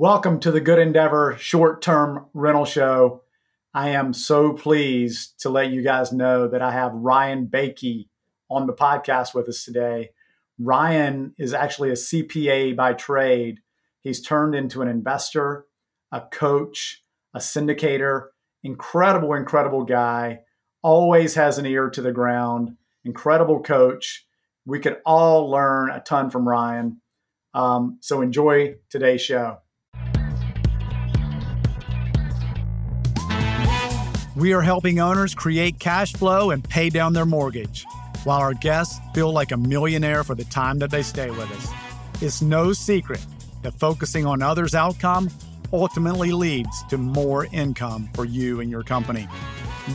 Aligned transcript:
Welcome 0.00 0.38
to 0.40 0.52
the 0.52 0.60
Good 0.60 0.78
Endeavor 0.78 1.36
short 1.40 1.82
term 1.82 2.26
rental 2.32 2.64
show. 2.64 3.24
I 3.74 3.88
am 3.88 4.14
so 4.14 4.52
pleased 4.52 5.40
to 5.40 5.50
let 5.50 5.72
you 5.72 5.82
guys 5.82 6.12
know 6.12 6.46
that 6.46 6.62
I 6.62 6.70
have 6.70 6.92
Ryan 6.94 7.48
Bakke 7.48 8.06
on 8.48 8.68
the 8.68 8.72
podcast 8.72 9.34
with 9.34 9.48
us 9.48 9.64
today. 9.64 10.10
Ryan 10.56 11.34
is 11.36 11.52
actually 11.52 11.90
a 11.90 11.94
CPA 11.94 12.76
by 12.76 12.92
trade. 12.92 13.58
He's 14.00 14.22
turned 14.22 14.54
into 14.54 14.82
an 14.82 14.88
investor, 14.88 15.66
a 16.12 16.20
coach, 16.20 17.02
a 17.34 17.40
syndicator, 17.40 18.28
incredible, 18.62 19.34
incredible 19.34 19.82
guy, 19.82 20.42
always 20.80 21.34
has 21.34 21.58
an 21.58 21.66
ear 21.66 21.90
to 21.90 22.02
the 22.02 22.12
ground, 22.12 22.76
incredible 23.04 23.60
coach. 23.60 24.28
We 24.64 24.78
could 24.78 24.98
all 25.04 25.50
learn 25.50 25.90
a 25.90 25.98
ton 25.98 26.30
from 26.30 26.48
Ryan. 26.48 27.00
Um, 27.52 27.98
so 28.00 28.20
enjoy 28.20 28.76
today's 28.90 29.22
show. 29.22 29.58
We 34.38 34.52
are 34.52 34.60
helping 34.60 35.00
owners 35.00 35.34
create 35.34 35.80
cash 35.80 36.12
flow 36.12 36.52
and 36.52 36.62
pay 36.62 36.90
down 36.90 37.12
their 37.12 37.26
mortgage, 37.26 37.84
while 38.22 38.38
our 38.38 38.54
guests 38.54 39.00
feel 39.12 39.32
like 39.32 39.50
a 39.50 39.56
millionaire 39.56 40.22
for 40.22 40.36
the 40.36 40.44
time 40.44 40.78
that 40.78 40.92
they 40.92 41.02
stay 41.02 41.28
with 41.28 41.50
us. 41.50 42.22
It's 42.22 42.40
no 42.40 42.72
secret 42.72 43.18
that 43.62 43.74
focusing 43.74 44.26
on 44.26 44.40
others' 44.40 44.76
outcome 44.76 45.28
ultimately 45.72 46.30
leads 46.30 46.84
to 46.84 46.98
more 46.98 47.46
income 47.46 48.08
for 48.14 48.24
you 48.24 48.60
and 48.60 48.70
your 48.70 48.84
company. 48.84 49.26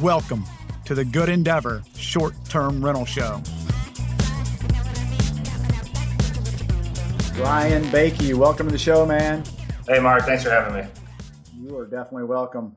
Welcome 0.01 0.43
to 0.83 0.93
the 0.93 1.05
Good 1.05 1.29
Endeavor 1.29 1.81
Short 1.95 2.33
Term 2.49 2.83
Rental 2.83 3.05
Show. 3.05 3.41
Ryan 7.37 7.83
Bakke, 7.85 8.33
welcome 8.33 8.67
to 8.67 8.73
the 8.73 8.77
show, 8.77 9.05
man. 9.05 9.45
Hey, 9.87 9.99
Mark, 9.99 10.23
thanks 10.23 10.43
for 10.43 10.49
having 10.49 10.83
me. 10.83 10.89
You 11.61 11.77
are 11.77 11.85
definitely 11.85 12.25
welcome. 12.25 12.75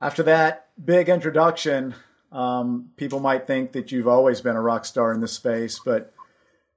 After 0.00 0.22
that 0.24 0.68
big 0.82 1.08
introduction, 1.08 1.94
um, 2.30 2.90
people 2.96 3.20
might 3.20 3.46
think 3.46 3.72
that 3.72 3.90
you've 3.90 4.06
always 4.06 4.40
been 4.40 4.54
a 4.54 4.60
rock 4.60 4.84
star 4.84 5.12
in 5.12 5.20
this 5.20 5.32
space, 5.32 5.80
but 5.84 6.12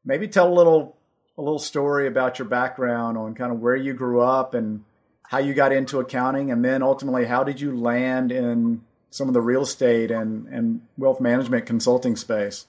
maybe 0.04 0.28
tell 0.28 0.52
a 0.52 0.54
little 0.54 0.98
a 1.38 1.42
little 1.42 1.60
story 1.60 2.08
about 2.08 2.40
your 2.40 2.48
background 2.48 3.18
on 3.18 3.34
kind 3.36 3.52
of 3.52 3.60
where 3.60 3.76
you 3.76 3.94
grew 3.94 4.22
up 4.22 4.54
and 4.54 4.84
how 5.24 5.38
you 5.38 5.54
got 5.54 5.72
into 5.72 6.00
accounting, 6.00 6.52
and 6.52 6.64
then 6.64 6.84
ultimately 6.84 7.26
how 7.26 7.44
did 7.44 7.62
you 7.62 7.78
land 7.78 8.32
in 8.32 8.82
some 9.12 9.28
of 9.28 9.34
the 9.34 9.42
real 9.42 9.62
estate 9.62 10.12
and, 10.12 10.48
and 10.48 10.82
wealth 10.98 11.22
management 11.22 11.66
consulting 11.66 12.16
space? 12.16 12.66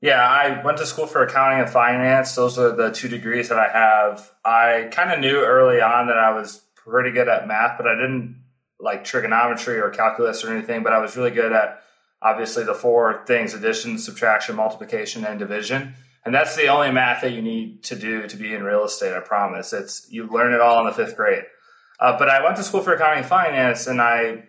Yeah, 0.00 0.20
I 0.20 0.62
went 0.64 0.78
to 0.78 0.86
school 0.86 1.06
for 1.06 1.22
accounting 1.22 1.60
and 1.60 1.70
finance. 1.70 2.34
Those 2.34 2.58
are 2.58 2.74
the 2.74 2.90
two 2.90 3.08
degrees 3.08 3.48
that 3.48 3.58
I 3.58 3.68
have. 3.68 4.32
I 4.44 4.88
kind 4.90 5.12
of 5.12 5.20
knew 5.20 5.44
early 5.44 5.80
on 5.80 6.08
that 6.08 6.18
I 6.18 6.32
was 6.32 6.60
pretty 6.74 7.12
good 7.12 7.28
at 7.28 7.46
math, 7.46 7.78
but 7.78 7.86
I 7.86 7.94
didn't 7.94 8.41
like 8.82 9.04
trigonometry 9.04 9.78
or 9.78 9.90
calculus 9.90 10.44
or 10.44 10.52
anything, 10.52 10.82
but 10.82 10.92
I 10.92 10.98
was 10.98 11.16
really 11.16 11.30
good 11.30 11.52
at 11.52 11.82
obviously 12.20 12.64
the 12.64 12.74
four 12.74 13.24
things 13.26 13.54
addition, 13.54 13.96
subtraction, 13.96 14.56
multiplication, 14.56 15.24
and 15.24 15.38
division. 15.38 15.94
And 16.24 16.34
that's 16.34 16.56
the 16.56 16.66
only 16.66 16.90
math 16.90 17.22
that 17.22 17.32
you 17.32 17.42
need 17.42 17.84
to 17.84 17.96
do 17.96 18.26
to 18.26 18.36
be 18.36 18.54
in 18.54 18.62
real 18.62 18.84
estate, 18.84 19.14
I 19.14 19.20
promise. 19.20 19.72
It's 19.72 20.06
you 20.10 20.26
learn 20.26 20.52
it 20.52 20.60
all 20.60 20.80
in 20.80 20.86
the 20.86 20.92
fifth 20.92 21.16
grade. 21.16 21.44
Uh, 21.98 22.18
but 22.18 22.28
I 22.28 22.42
went 22.44 22.56
to 22.56 22.64
school 22.64 22.82
for 22.82 22.92
accounting 22.92 23.20
and 23.20 23.26
finance 23.26 23.86
and 23.86 24.00
I 24.00 24.44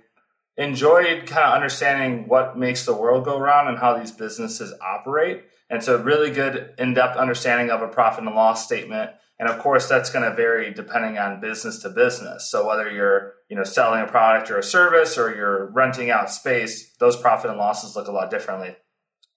enjoyed 0.58 1.26
kind 1.28 1.46
of 1.46 1.54
understanding 1.54 2.28
what 2.28 2.58
makes 2.58 2.86
the 2.86 2.94
world 2.94 3.26
go 3.26 3.40
round 3.40 3.70
and 3.70 3.78
how 3.78 3.98
these 3.98 4.12
businesses 4.12 4.74
operate. 4.82 5.44
And 5.70 5.84
so 5.84 6.02
really 6.02 6.32
good 6.32 6.74
in-depth 6.78 7.18
understanding 7.18 7.72
of 7.72 7.82
a 7.82 7.88
profit 7.88 8.24
and 8.24 8.36
loss 8.36 8.66
statement 8.66 9.12
and 9.44 9.52
of 9.52 9.60
course, 9.60 9.90
that's 9.90 10.10
going 10.10 10.24
to 10.24 10.34
vary 10.34 10.74
depending 10.74 11.18
on 11.18 11.42
business 11.42 11.80
to 11.80 11.90
business. 11.90 12.50
So 12.50 12.66
whether 12.66 12.90
you're, 12.90 13.34
you 13.50 13.58
know, 13.58 13.66
selling 13.66 14.02
a 14.02 14.08
product 14.08 14.50
or 14.50 14.58
a 14.58 14.64
service 14.64 15.18
or 15.18 15.36
you're 15.36 15.70
renting 15.72 16.10
out 16.10 16.32
space, 16.32 16.96
those 16.96 17.18
profit 17.18 17.50
and 17.50 17.60
losses 17.60 17.94
look 17.94 18.08
a 18.08 18.14
lot 18.14 18.32
differently. 18.32 18.74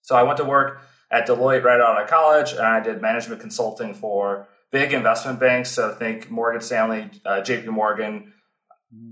So 0.02 0.14
I 0.14 0.22
went 0.22 0.36
to 0.36 0.44
work 0.44 0.80
at 1.10 1.26
Deloitte 1.26 1.64
right 1.64 1.80
out 1.80 2.00
of 2.00 2.08
college 2.08 2.52
and 2.52 2.60
I 2.60 2.78
did 2.78 3.02
management 3.02 3.40
consulting 3.40 3.94
for 3.94 4.46
big 4.70 4.92
investment 4.92 5.40
banks. 5.40 5.72
So 5.72 5.92
think 5.92 6.30
Morgan 6.30 6.60
Stanley, 6.60 7.10
uh, 7.24 7.40
JP 7.40 7.66
Morgan, 7.66 8.32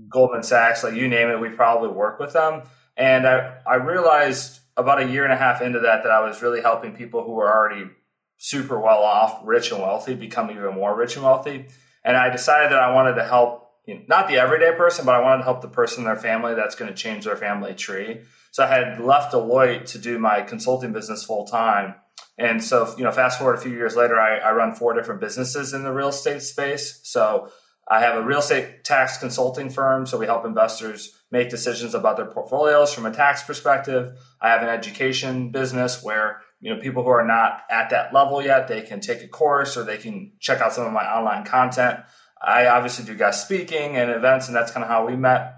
Goldman 0.07 0.43
Sachs, 0.43 0.81
like 0.81 0.93
you 0.93 1.09
name 1.09 1.27
it, 1.27 1.41
we 1.41 1.49
probably 1.49 1.89
work 1.89 2.21
with 2.21 2.31
them. 2.31 2.63
And 2.95 3.27
I, 3.27 3.57
I 3.67 3.75
realized 3.75 4.61
about 4.77 5.01
a 5.01 5.09
year 5.09 5.25
and 5.25 5.33
a 5.33 5.37
half 5.37 5.61
into 5.61 5.79
that 5.79 6.03
that 6.03 6.11
I 6.13 6.21
was 6.21 6.41
really 6.41 6.61
helping 6.61 6.95
people 6.95 7.25
who 7.25 7.33
were 7.33 7.53
already 7.53 7.89
super 8.37 8.79
well 8.79 9.01
off, 9.01 9.41
rich 9.43 9.71
and 9.71 9.81
wealthy, 9.81 10.13
become 10.13 10.51
even 10.51 10.75
more 10.75 10.95
rich 10.95 11.15
and 11.15 11.25
wealthy. 11.25 11.67
And 12.03 12.15
I 12.15 12.29
decided 12.29 12.71
that 12.71 12.79
I 12.79 12.93
wanted 12.93 13.15
to 13.15 13.25
help, 13.25 13.71
you 13.85 13.95
know, 13.95 14.01
not 14.07 14.27
the 14.27 14.35
everyday 14.35 14.75
person, 14.75 15.05
but 15.05 15.15
I 15.15 15.21
wanted 15.21 15.39
to 15.39 15.43
help 15.43 15.61
the 15.61 15.67
person 15.67 16.01
in 16.01 16.05
their 16.05 16.15
family 16.15 16.53
that's 16.53 16.75
going 16.75 16.91
to 16.91 16.95
change 16.95 17.25
their 17.25 17.37
family 17.37 17.73
tree. 17.73 18.21
So 18.51 18.63
I 18.63 18.67
had 18.67 19.01
left 19.01 19.33
Deloitte 19.33 19.85
to 19.91 19.97
do 19.97 20.19
my 20.19 20.41
consulting 20.41 20.93
business 20.93 21.23
full 21.23 21.45
time. 21.45 21.95
And 22.37 22.63
so, 22.63 22.93
you 22.97 23.03
know, 23.03 23.11
fast 23.11 23.39
forward 23.39 23.57
a 23.57 23.61
few 23.61 23.71
years 23.71 23.95
later, 23.95 24.19
I, 24.19 24.37
I 24.37 24.51
run 24.51 24.75
four 24.75 24.93
different 24.93 25.21
businesses 25.21 25.73
in 25.73 25.83
the 25.83 25.91
real 25.91 26.09
estate 26.09 26.41
space. 26.41 26.99
So 27.03 27.49
I 27.87 28.01
have 28.01 28.17
a 28.17 28.23
real 28.23 28.39
estate 28.39 28.83
tax 28.83 29.17
consulting 29.17 29.69
firm. 29.69 30.05
So 30.05 30.17
we 30.17 30.25
help 30.25 30.45
investors 30.45 31.15
make 31.31 31.49
decisions 31.49 31.93
about 31.93 32.17
their 32.17 32.25
portfolios 32.25 32.93
from 32.93 33.05
a 33.05 33.11
tax 33.11 33.43
perspective. 33.43 34.17
I 34.41 34.49
have 34.49 34.61
an 34.61 34.69
education 34.69 35.51
business 35.51 36.03
where 36.03 36.41
you 36.59 36.73
know 36.73 36.81
people 36.81 37.03
who 37.03 37.09
are 37.09 37.25
not 37.25 37.61
at 37.69 37.89
that 37.89 38.13
level 38.13 38.41
yet 38.41 38.67
they 38.67 38.81
can 38.81 38.99
take 38.99 39.21
a 39.21 39.27
course 39.27 39.77
or 39.77 39.83
they 39.83 39.97
can 39.97 40.33
check 40.39 40.61
out 40.61 40.73
some 40.73 40.85
of 40.85 40.93
my 40.93 41.03
online 41.03 41.45
content. 41.45 41.99
I 42.41 42.67
obviously 42.67 43.05
do 43.05 43.15
guest 43.15 43.45
speaking 43.45 43.95
and 43.95 44.11
events 44.11 44.47
and 44.47 44.55
that's 44.55 44.71
kind 44.71 44.83
of 44.83 44.89
how 44.89 45.05
we 45.05 45.15
met. 45.15 45.55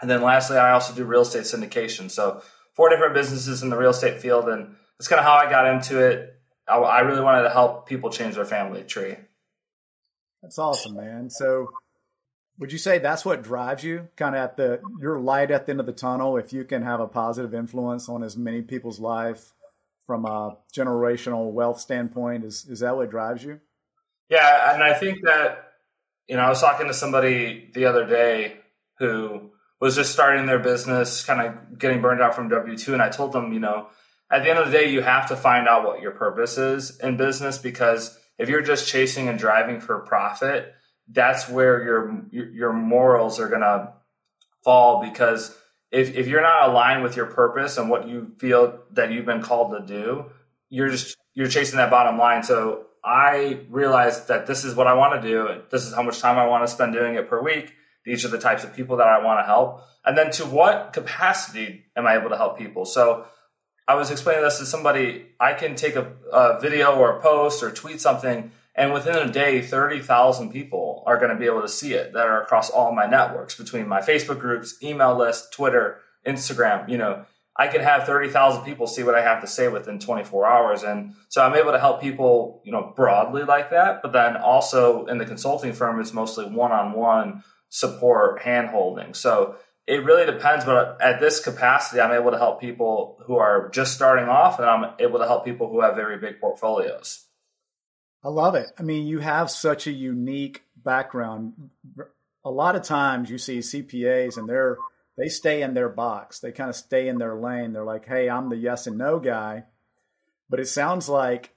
And 0.00 0.10
then 0.10 0.22
lastly 0.22 0.56
i 0.56 0.72
also 0.72 0.94
do 0.94 1.04
real 1.04 1.22
estate 1.22 1.44
syndication. 1.44 2.10
So 2.10 2.42
four 2.74 2.88
different 2.88 3.14
businesses 3.14 3.62
in 3.62 3.70
the 3.70 3.76
real 3.76 3.90
estate 3.90 4.20
field 4.20 4.48
and 4.48 4.76
that's 4.98 5.08
kind 5.08 5.20
of 5.20 5.24
how 5.26 5.34
i 5.34 5.50
got 5.50 5.66
into 5.66 6.00
it. 6.00 6.34
I, 6.68 6.76
I 6.76 7.00
really 7.00 7.22
wanted 7.22 7.42
to 7.42 7.50
help 7.50 7.88
people 7.88 8.10
change 8.10 8.34
their 8.34 8.44
family 8.44 8.82
tree. 8.82 9.16
That's 10.42 10.58
awesome 10.58 10.96
man. 10.96 11.30
So 11.30 11.68
would 12.58 12.72
you 12.72 12.78
say 12.78 12.98
that's 12.98 13.24
what 13.24 13.42
drives 13.42 13.84
you 13.84 14.08
kind 14.16 14.34
of 14.34 14.40
at 14.40 14.56
the 14.56 14.80
your 15.00 15.20
light 15.20 15.50
at 15.50 15.66
the 15.66 15.70
end 15.70 15.80
of 15.80 15.86
the 15.86 15.92
tunnel 15.92 16.36
if 16.36 16.52
you 16.52 16.64
can 16.64 16.82
have 16.82 17.00
a 17.00 17.06
positive 17.06 17.54
influence 17.54 18.08
on 18.08 18.22
as 18.22 18.36
many 18.36 18.62
people's 18.62 18.98
life 18.98 19.54
from 20.08 20.24
a 20.24 20.56
generational 20.74 21.52
wealth 21.52 21.78
standpoint? 21.78 22.42
Is 22.42 22.64
is 22.64 22.80
that 22.80 22.96
what 22.96 23.10
drives 23.10 23.44
you? 23.44 23.60
Yeah, 24.30 24.74
and 24.74 24.82
I 24.82 24.94
think 24.94 25.18
that 25.24 25.72
you 26.26 26.36
know 26.36 26.42
I 26.42 26.48
was 26.48 26.60
talking 26.60 26.86
to 26.88 26.94
somebody 26.94 27.70
the 27.74 27.84
other 27.84 28.06
day 28.06 28.56
who 28.98 29.50
was 29.80 29.94
just 29.94 30.10
starting 30.10 30.46
their 30.46 30.58
business, 30.58 31.24
kind 31.24 31.40
of 31.42 31.78
getting 31.78 32.00
burned 32.00 32.22
out 32.22 32.34
from 32.34 32.48
W 32.48 32.76
two, 32.76 32.94
and 32.94 33.02
I 33.02 33.10
told 33.10 33.32
them, 33.32 33.52
you 33.52 33.60
know, 33.60 33.88
at 34.30 34.42
the 34.42 34.50
end 34.50 34.58
of 34.58 34.72
the 34.72 34.72
day, 34.72 34.90
you 34.90 35.02
have 35.02 35.28
to 35.28 35.36
find 35.36 35.68
out 35.68 35.84
what 35.84 36.00
your 36.00 36.12
purpose 36.12 36.56
is 36.56 36.98
in 37.00 37.18
business 37.18 37.58
because 37.58 38.18
if 38.38 38.48
you're 38.48 38.62
just 38.62 38.88
chasing 38.88 39.28
and 39.28 39.38
driving 39.38 39.78
for 39.78 39.98
profit, 40.00 40.72
that's 41.06 41.50
where 41.50 41.84
your 41.84 42.24
your 42.32 42.72
morals 42.72 43.38
are 43.38 43.48
gonna 43.50 43.92
fall 44.64 45.02
because 45.02 45.54
if, 45.90 46.14
if 46.14 46.26
you're 46.26 46.42
not 46.42 46.68
aligned 46.68 47.02
with 47.02 47.16
your 47.16 47.26
purpose 47.26 47.78
and 47.78 47.88
what 47.88 48.08
you 48.08 48.32
feel 48.38 48.80
that 48.92 49.10
you've 49.10 49.26
been 49.26 49.42
called 49.42 49.72
to 49.72 49.86
do, 49.86 50.26
you're 50.68 50.90
just 50.90 51.16
you're 51.34 51.48
chasing 51.48 51.78
that 51.78 51.90
bottom 51.90 52.18
line. 52.18 52.42
So 52.42 52.86
I 53.02 53.60
realized 53.70 54.28
that 54.28 54.46
this 54.46 54.64
is 54.64 54.74
what 54.74 54.86
I 54.86 54.94
want 54.94 55.22
to 55.22 55.28
do. 55.28 55.62
This 55.70 55.86
is 55.86 55.94
how 55.94 56.02
much 56.02 56.18
time 56.18 56.36
I 56.36 56.46
want 56.46 56.64
to 56.64 56.68
spend 56.68 56.92
doing 56.92 57.14
it 57.14 57.28
per 57.28 57.42
week. 57.42 57.72
These 58.04 58.24
are 58.24 58.28
the 58.28 58.38
types 58.38 58.64
of 58.64 58.74
people 58.74 58.96
that 58.96 59.06
I 59.06 59.22
want 59.24 59.40
to 59.40 59.44
help. 59.44 59.82
And 60.04 60.16
then 60.16 60.30
to 60.32 60.46
what 60.46 60.92
capacity 60.92 61.84
am 61.96 62.06
I 62.06 62.18
able 62.18 62.30
to 62.30 62.36
help 62.36 62.58
people? 62.58 62.84
So 62.84 63.26
I 63.86 63.94
was 63.94 64.10
explaining 64.10 64.42
this 64.42 64.58
to 64.58 64.66
somebody. 64.66 65.26
I 65.40 65.54
can 65.54 65.74
take 65.74 65.96
a, 65.96 66.12
a 66.32 66.60
video 66.60 66.96
or 66.96 67.16
a 67.16 67.20
post 67.20 67.62
or 67.62 67.70
tweet 67.70 68.00
something 68.00 68.50
and 68.78 68.92
within 68.92 69.16
a 69.16 69.30
day, 69.30 69.60
30,000 69.60 70.52
people 70.52 71.02
are 71.04 71.18
going 71.18 71.30
to 71.30 71.36
be 71.36 71.46
able 71.46 71.62
to 71.62 71.68
see 71.68 71.94
it 71.94 72.12
that 72.12 72.28
are 72.28 72.40
across 72.40 72.70
all 72.70 72.94
my 72.94 73.06
networks 73.06 73.56
between 73.56 73.88
my 73.88 74.00
Facebook 74.00 74.38
groups, 74.38 74.80
email 74.80 75.18
list, 75.18 75.52
Twitter, 75.52 75.98
Instagram. 76.24 76.88
You 76.88 76.96
know, 76.96 77.24
I 77.56 77.66
can 77.66 77.80
have 77.80 78.04
30,000 78.04 78.62
people 78.62 78.86
see 78.86 79.02
what 79.02 79.16
I 79.16 79.22
have 79.22 79.40
to 79.40 79.48
say 79.48 79.66
within 79.66 79.98
24 79.98 80.46
hours. 80.46 80.84
And 80.84 81.14
so 81.28 81.42
I'm 81.42 81.56
able 81.56 81.72
to 81.72 81.80
help 81.80 82.00
people, 82.00 82.62
you 82.64 82.70
know, 82.70 82.92
broadly 82.94 83.42
like 83.42 83.70
that. 83.70 84.00
But 84.00 84.12
then 84.12 84.36
also 84.36 85.06
in 85.06 85.18
the 85.18 85.26
consulting 85.26 85.72
firm, 85.72 85.98
it's 85.98 86.12
mostly 86.12 86.44
one 86.44 86.70
on 86.70 86.92
one 86.92 87.42
support, 87.70 88.42
hand 88.42 88.68
holding. 88.68 89.12
So 89.12 89.56
it 89.88 90.04
really 90.04 90.24
depends. 90.24 90.64
But 90.64 90.98
at 91.02 91.18
this 91.18 91.40
capacity, 91.40 92.00
I'm 92.00 92.12
able 92.12 92.30
to 92.30 92.38
help 92.38 92.60
people 92.60 93.18
who 93.26 93.38
are 93.38 93.70
just 93.70 93.94
starting 93.94 94.28
off 94.28 94.60
and 94.60 94.70
I'm 94.70 94.92
able 95.00 95.18
to 95.18 95.26
help 95.26 95.44
people 95.44 95.68
who 95.68 95.80
have 95.80 95.96
very 95.96 96.16
big 96.18 96.40
portfolios. 96.40 97.24
I 98.24 98.28
love 98.28 98.54
it. 98.54 98.66
I 98.78 98.82
mean, 98.82 99.06
you 99.06 99.20
have 99.20 99.50
such 99.50 99.86
a 99.86 99.92
unique 99.92 100.64
background. 100.76 101.70
A 102.44 102.50
lot 102.50 102.76
of 102.76 102.82
times 102.82 103.30
you 103.30 103.38
see 103.38 103.58
CPAs 103.58 104.36
and 104.36 104.48
they're 104.48 104.78
they 105.16 105.28
stay 105.28 105.62
in 105.62 105.74
their 105.74 105.88
box. 105.88 106.38
They 106.38 106.52
kind 106.52 106.70
of 106.70 106.76
stay 106.76 107.08
in 107.08 107.18
their 107.18 107.34
lane. 107.34 107.72
They're 107.72 107.84
like, 107.84 108.06
"Hey, 108.06 108.30
I'm 108.30 108.48
the 108.48 108.56
yes 108.56 108.86
and 108.86 108.96
no 108.96 109.18
guy." 109.18 109.64
But 110.48 110.60
it 110.60 110.68
sounds 110.68 111.08
like 111.08 111.54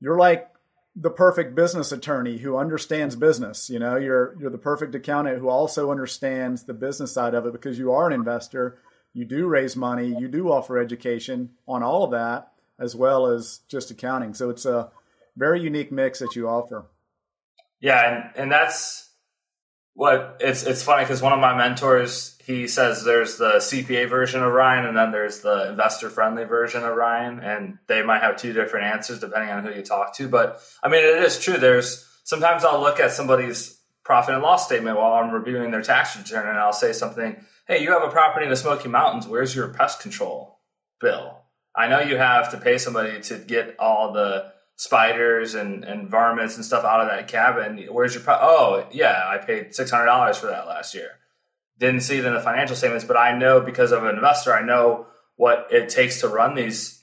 you're 0.00 0.18
like 0.18 0.50
the 0.96 1.10
perfect 1.10 1.54
business 1.54 1.92
attorney 1.92 2.38
who 2.38 2.56
understands 2.56 3.16
business. 3.16 3.70
You 3.70 3.78
know, 3.78 3.96
you're 3.96 4.36
you're 4.40 4.50
the 4.50 4.58
perfect 4.58 4.94
accountant 4.94 5.38
who 5.38 5.48
also 5.48 5.90
understands 5.90 6.64
the 6.64 6.74
business 6.74 7.12
side 7.12 7.34
of 7.34 7.46
it 7.46 7.52
because 7.52 7.78
you 7.78 7.92
are 7.92 8.06
an 8.06 8.12
investor. 8.12 8.78
You 9.12 9.24
do 9.24 9.46
raise 9.46 9.76
money. 9.76 10.08
You 10.08 10.28
do 10.28 10.50
offer 10.50 10.78
education 10.78 11.50
on 11.68 11.82
all 11.84 12.04
of 12.04 12.10
that 12.10 12.52
as 12.78 12.96
well 12.96 13.26
as 13.26 13.60
just 13.68 13.90
accounting. 13.90 14.34
So 14.34 14.50
it's 14.50 14.66
a 14.66 14.90
very 15.36 15.60
unique 15.60 15.92
mix 15.92 16.18
that 16.20 16.36
you 16.36 16.48
offer. 16.48 16.86
Yeah, 17.80 18.30
and 18.34 18.36
and 18.36 18.52
that's 18.52 19.10
what 19.94 20.38
it's 20.40 20.64
it's 20.64 20.82
funny 20.82 21.04
because 21.04 21.22
one 21.22 21.32
of 21.32 21.40
my 21.40 21.56
mentors 21.56 22.36
he 22.44 22.68
says 22.68 23.04
there's 23.04 23.38
the 23.38 23.54
CPA 23.54 24.08
version 24.08 24.42
of 24.42 24.52
Ryan 24.52 24.86
and 24.86 24.96
then 24.96 25.12
there's 25.12 25.40
the 25.40 25.70
investor 25.70 26.10
friendly 26.10 26.44
version 26.44 26.84
of 26.84 26.94
Ryan, 26.94 27.40
and 27.40 27.78
they 27.86 28.02
might 28.02 28.22
have 28.22 28.36
two 28.36 28.52
different 28.52 28.86
answers 28.86 29.20
depending 29.20 29.50
on 29.50 29.64
who 29.64 29.72
you 29.72 29.82
talk 29.82 30.16
to. 30.16 30.28
But 30.28 30.60
I 30.82 30.88
mean, 30.88 31.02
it 31.02 31.22
is 31.22 31.38
true. 31.38 31.56
There's 31.56 32.06
sometimes 32.24 32.64
I'll 32.64 32.80
look 32.80 33.00
at 33.00 33.12
somebody's 33.12 33.80
profit 34.04 34.34
and 34.34 34.42
loss 34.42 34.66
statement 34.66 34.96
while 34.98 35.14
I'm 35.14 35.30
reviewing 35.30 35.70
their 35.70 35.82
tax 35.82 36.16
return, 36.16 36.48
and 36.48 36.58
I'll 36.58 36.72
say 36.72 36.92
something. 36.92 37.36
Hey, 37.66 37.82
you 37.82 37.92
have 37.92 38.02
a 38.02 38.10
property 38.10 38.44
in 38.44 38.50
the 38.50 38.56
Smoky 38.56 38.88
Mountains. 38.88 39.26
Where's 39.26 39.56
your 39.56 39.68
pest 39.68 40.00
control 40.00 40.58
bill? 41.00 41.40
I 41.74 41.88
know 41.88 42.00
you 42.00 42.16
have 42.18 42.50
to 42.50 42.58
pay 42.58 42.78
somebody 42.78 43.20
to 43.22 43.38
get 43.38 43.76
all 43.78 44.12
the 44.12 44.52
spiders 44.76 45.54
and, 45.54 45.84
and 45.84 46.08
varmints 46.08 46.56
and 46.56 46.64
stuff 46.64 46.84
out 46.84 47.00
of 47.00 47.08
that 47.08 47.28
cabin. 47.28 47.86
Where's 47.90 48.14
your 48.14 48.24
oh 48.28 48.86
yeah, 48.90 49.24
I 49.26 49.38
paid 49.38 49.74
six 49.74 49.90
hundred 49.90 50.06
dollars 50.06 50.38
for 50.38 50.46
that 50.46 50.66
last 50.66 50.94
year. 50.94 51.18
Didn't 51.78 52.00
see 52.00 52.18
it 52.18 52.24
in 52.24 52.34
the 52.34 52.40
financial 52.40 52.76
statements, 52.76 53.04
but 53.04 53.16
I 53.16 53.36
know 53.36 53.60
because 53.60 53.92
of 53.92 54.04
an 54.04 54.14
investor, 54.14 54.54
I 54.54 54.64
know 54.64 55.06
what 55.36 55.68
it 55.70 55.88
takes 55.88 56.20
to 56.20 56.28
run 56.28 56.54
these 56.54 57.02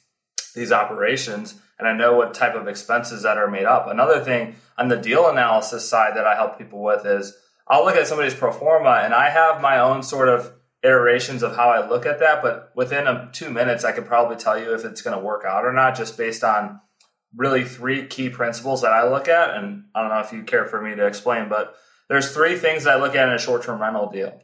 these 0.56 0.72
operations, 0.72 1.56
and 1.80 1.88
I 1.88 1.94
know 1.94 2.16
what 2.16 2.34
type 2.34 2.56
of 2.56 2.68
expenses 2.68 3.24
that 3.24 3.38
are 3.38 3.50
made 3.50 3.66
up. 3.66 3.88
Another 3.88 4.24
thing 4.24 4.56
on 4.78 4.90
the 4.90 4.98
deal 4.98 5.30
analysis 5.30 5.88
side 5.88 6.16
that 6.16 6.28
I 6.28 6.36
help 6.36 6.58
people 6.58 6.82
with 6.82 7.06
is 7.06 7.36
I'll 7.68 7.86
look 7.86 7.96
at 7.96 8.08
somebody's 8.08 8.34
pro 8.34 8.52
forma, 8.52 9.02
and 9.04 9.14
I 9.14 9.30
have 9.30 9.62
my 9.62 9.80
own 9.80 10.04
sort 10.04 10.28
of 10.28 10.52
iterations 10.84 11.44
of 11.44 11.56
how 11.56 11.70
I 11.70 11.88
look 11.88 12.06
at 12.06 12.20
that. 12.20 12.42
But 12.42 12.72
within 12.76 13.08
a, 13.08 13.30
two 13.32 13.50
minutes, 13.50 13.86
I 13.86 13.92
could 13.94 14.06
probably 14.06 14.36
tell 14.36 14.60
you 14.60 14.74
if 14.74 14.84
it's 14.84 15.02
going 15.02 15.18
to 15.18 15.24
work 15.24 15.46
out 15.46 15.64
or 15.64 15.72
not, 15.72 15.96
just 15.96 16.18
based 16.18 16.44
on 16.44 16.82
really 17.36 17.64
three 17.64 18.08
key 18.08 18.30
principles 18.30 18.82
that 18.82 18.92
I 18.92 19.10
look 19.10 19.28
at. 19.28 19.56
And 19.56 19.86
I 19.96 20.02
don't 20.02 20.10
know 20.10 20.20
if 20.20 20.34
you 20.34 20.44
care 20.44 20.66
for 20.66 20.82
me 20.82 20.96
to 20.96 21.06
explain, 21.06 21.50
but 21.50 21.76
there's 22.10 22.34
three 22.34 22.58
things 22.58 22.84
that 22.84 22.98
I 22.98 23.02
look 23.02 23.16
at 23.16 23.28
in 23.28 23.34
a 23.34 23.40
short-term 23.40 23.82
rental 23.82 24.10
deal. 24.10 24.42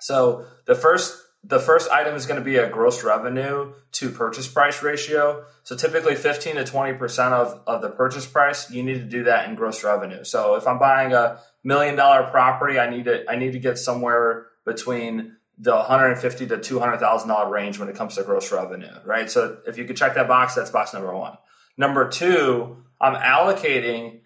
So 0.00 0.44
the 0.66 0.74
first 0.74 1.22
the 1.48 1.60
first 1.60 1.88
item 1.90 2.16
is 2.16 2.26
going 2.26 2.40
to 2.40 2.44
be 2.44 2.56
a 2.56 2.68
gross 2.68 3.04
revenue 3.04 3.72
to 3.92 4.10
purchase 4.10 4.48
price 4.48 4.82
ratio. 4.82 5.44
So 5.62 5.76
typically 5.76 6.16
15 6.16 6.56
to 6.56 6.64
20% 6.64 7.32
of, 7.32 7.60
of 7.68 7.82
the 7.82 7.90
purchase 7.90 8.26
price, 8.26 8.68
you 8.68 8.82
need 8.82 8.94
to 8.94 9.04
do 9.04 9.24
that 9.24 9.48
in 9.48 9.54
gross 9.54 9.84
revenue. 9.84 10.24
So 10.24 10.56
if 10.56 10.66
I'm 10.66 10.80
buying 10.80 11.12
a 11.12 11.38
million 11.62 11.94
dollar 11.94 12.28
property, 12.30 12.80
I 12.80 12.90
need 12.90 13.04
to 13.04 13.30
I 13.30 13.36
need 13.36 13.52
to 13.52 13.58
get 13.58 13.78
somewhere 13.78 14.46
between 14.64 15.36
the 15.58 15.74
150 15.74 16.46
to 16.48 16.58
200 16.58 16.98
thousand 16.98 17.28
dollar 17.28 17.50
range 17.50 17.78
when 17.78 17.88
it 17.88 17.94
comes 17.94 18.16
to 18.16 18.24
gross 18.24 18.50
revenue, 18.50 18.92
right? 19.04 19.30
So 19.30 19.58
if 19.66 19.78
you 19.78 19.84
could 19.84 19.96
check 19.96 20.14
that 20.14 20.28
box, 20.28 20.56
that's 20.56 20.70
box 20.70 20.92
number 20.92 21.14
one. 21.14 21.36
Number 21.76 22.08
two, 22.08 22.84
I'm 23.00 23.14
allocating 23.14 24.20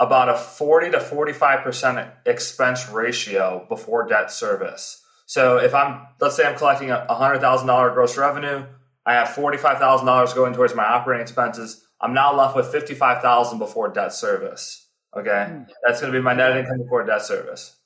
about 0.00 0.28
a 0.28 0.36
40 0.36 0.92
to 0.92 1.00
45 1.00 1.64
percent 1.64 2.10
expense 2.26 2.88
ratio 2.88 3.66
before 3.68 4.06
debt 4.06 4.30
service. 4.30 5.02
So 5.26 5.58
if 5.58 5.74
I'm, 5.74 6.06
let's 6.20 6.36
say 6.36 6.44
I'm 6.44 6.56
collecting 6.56 6.90
a 6.90 7.14
hundred 7.14 7.40
thousand 7.40 7.66
dollar 7.66 7.90
gross 7.90 8.18
revenue, 8.18 8.66
I 9.06 9.14
have 9.14 9.30
forty 9.30 9.58
five 9.58 9.78
thousand 9.78 10.06
dollars 10.06 10.34
going 10.34 10.52
towards 10.52 10.74
my 10.74 10.84
operating 10.84 11.22
expenses. 11.22 11.86
I'm 12.00 12.12
now 12.12 12.36
left 12.36 12.56
with 12.56 12.66
fifty 12.66 12.94
five 12.94 13.22
thousand 13.22 13.58
before 13.58 13.88
debt 13.88 14.12
service. 14.12 14.86
Okay, 15.16 15.46
hmm. 15.48 15.62
that's 15.86 16.00
going 16.00 16.12
to 16.12 16.18
be 16.18 16.22
my 16.22 16.34
net 16.34 16.56
income 16.56 16.78
before 16.78 17.04
debt 17.04 17.22
service 17.22 17.76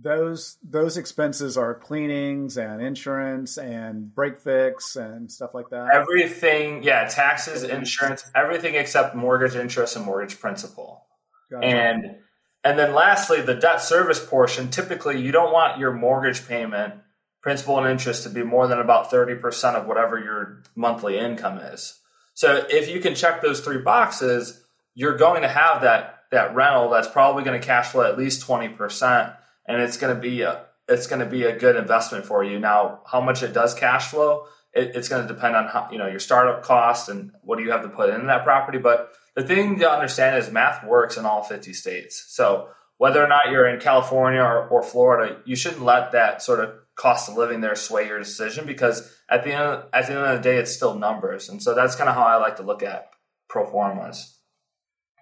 those 0.00 0.58
those 0.62 0.96
expenses 0.96 1.56
are 1.56 1.74
cleanings 1.74 2.56
and 2.56 2.82
insurance 2.82 3.56
and 3.58 4.12
break 4.12 4.38
fix 4.38 4.96
and 4.96 5.30
stuff 5.30 5.54
like 5.54 5.70
that. 5.70 5.90
Everything 5.94 6.82
yeah 6.82 7.06
taxes 7.06 7.62
insurance 7.62 8.28
everything 8.34 8.74
except 8.74 9.14
mortgage 9.14 9.54
interest 9.54 9.96
and 9.96 10.04
mortgage 10.04 10.40
principal. 10.40 11.06
Gotcha. 11.50 11.66
and 11.66 12.16
and 12.64 12.78
then 12.78 12.94
lastly 12.94 13.40
the 13.40 13.54
debt 13.54 13.80
service 13.80 14.24
portion 14.24 14.70
typically 14.70 15.20
you 15.20 15.30
don't 15.30 15.52
want 15.52 15.78
your 15.78 15.92
mortgage 15.92 16.48
payment 16.48 16.94
principal 17.40 17.78
and 17.78 17.86
interest 17.86 18.24
to 18.24 18.30
be 18.30 18.42
more 18.42 18.66
than 18.66 18.80
about 18.80 19.10
30% 19.10 19.74
of 19.74 19.86
whatever 19.86 20.18
your 20.18 20.62
monthly 20.74 21.18
income 21.18 21.58
is. 21.58 22.00
So 22.32 22.64
if 22.70 22.88
you 22.88 23.00
can 23.00 23.14
check 23.14 23.42
those 23.42 23.60
three 23.60 23.78
boxes 23.78 24.60
you're 24.94 25.16
going 25.16 25.42
to 25.42 25.48
have 25.48 25.82
that 25.82 26.24
that 26.32 26.56
rental 26.56 26.90
that's 26.90 27.06
probably 27.06 27.44
going 27.44 27.60
to 27.60 27.64
cash 27.64 27.88
flow 27.88 28.02
at 28.02 28.18
least 28.18 28.44
20% 28.44 29.36
and 29.66 29.82
it's 29.82 29.96
going 29.96 30.14
to 30.14 30.20
be 30.20 30.42
a 30.42 30.66
it's 30.88 31.06
going 31.06 31.20
to 31.20 31.26
be 31.26 31.44
a 31.44 31.56
good 31.56 31.76
investment 31.76 32.26
for 32.26 32.44
you. 32.44 32.58
Now, 32.58 33.00
how 33.06 33.20
much 33.20 33.42
it 33.42 33.54
does 33.54 33.72
cash 33.72 34.08
flow, 34.08 34.46
it, 34.74 34.94
it's 34.94 35.08
going 35.08 35.26
to 35.26 35.32
depend 35.32 35.56
on 35.56 35.66
how 35.68 35.88
you 35.90 35.98
know 35.98 36.06
your 36.06 36.20
startup 36.20 36.62
cost 36.62 37.08
and 37.08 37.32
what 37.42 37.58
do 37.58 37.64
you 37.64 37.70
have 37.70 37.82
to 37.82 37.88
put 37.88 38.10
in 38.10 38.26
that 38.26 38.44
property. 38.44 38.78
But 38.78 39.12
the 39.34 39.42
thing 39.42 39.78
to 39.78 39.90
understand 39.90 40.36
is 40.36 40.50
math 40.50 40.84
works 40.84 41.16
in 41.16 41.24
all 41.24 41.42
50 41.42 41.72
states. 41.72 42.24
So 42.28 42.68
whether 42.98 43.22
or 43.22 43.28
not 43.28 43.50
you're 43.50 43.66
in 43.66 43.80
California 43.80 44.40
or, 44.40 44.68
or 44.68 44.82
Florida, 44.82 45.40
you 45.44 45.56
shouldn't 45.56 45.82
let 45.82 46.12
that 46.12 46.42
sort 46.42 46.60
of 46.60 46.70
cost 46.94 47.28
of 47.28 47.36
living 47.36 47.60
there 47.60 47.74
sway 47.74 48.06
your 48.06 48.18
decision 48.18 48.66
because 48.66 49.12
at 49.28 49.42
the 49.42 49.52
end 49.52 49.62
of, 49.62 49.88
at 49.92 50.06
the 50.06 50.12
end 50.12 50.24
of 50.24 50.36
the 50.36 50.42
day, 50.42 50.58
it's 50.58 50.74
still 50.74 50.96
numbers. 50.96 51.48
And 51.48 51.60
so 51.60 51.74
that's 51.74 51.96
kind 51.96 52.08
of 52.08 52.14
how 52.14 52.22
I 52.22 52.36
like 52.36 52.56
to 52.56 52.62
look 52.62 52.82
at 52.82 53.10
pro 53.48 53.68
formas. 53.68 54.38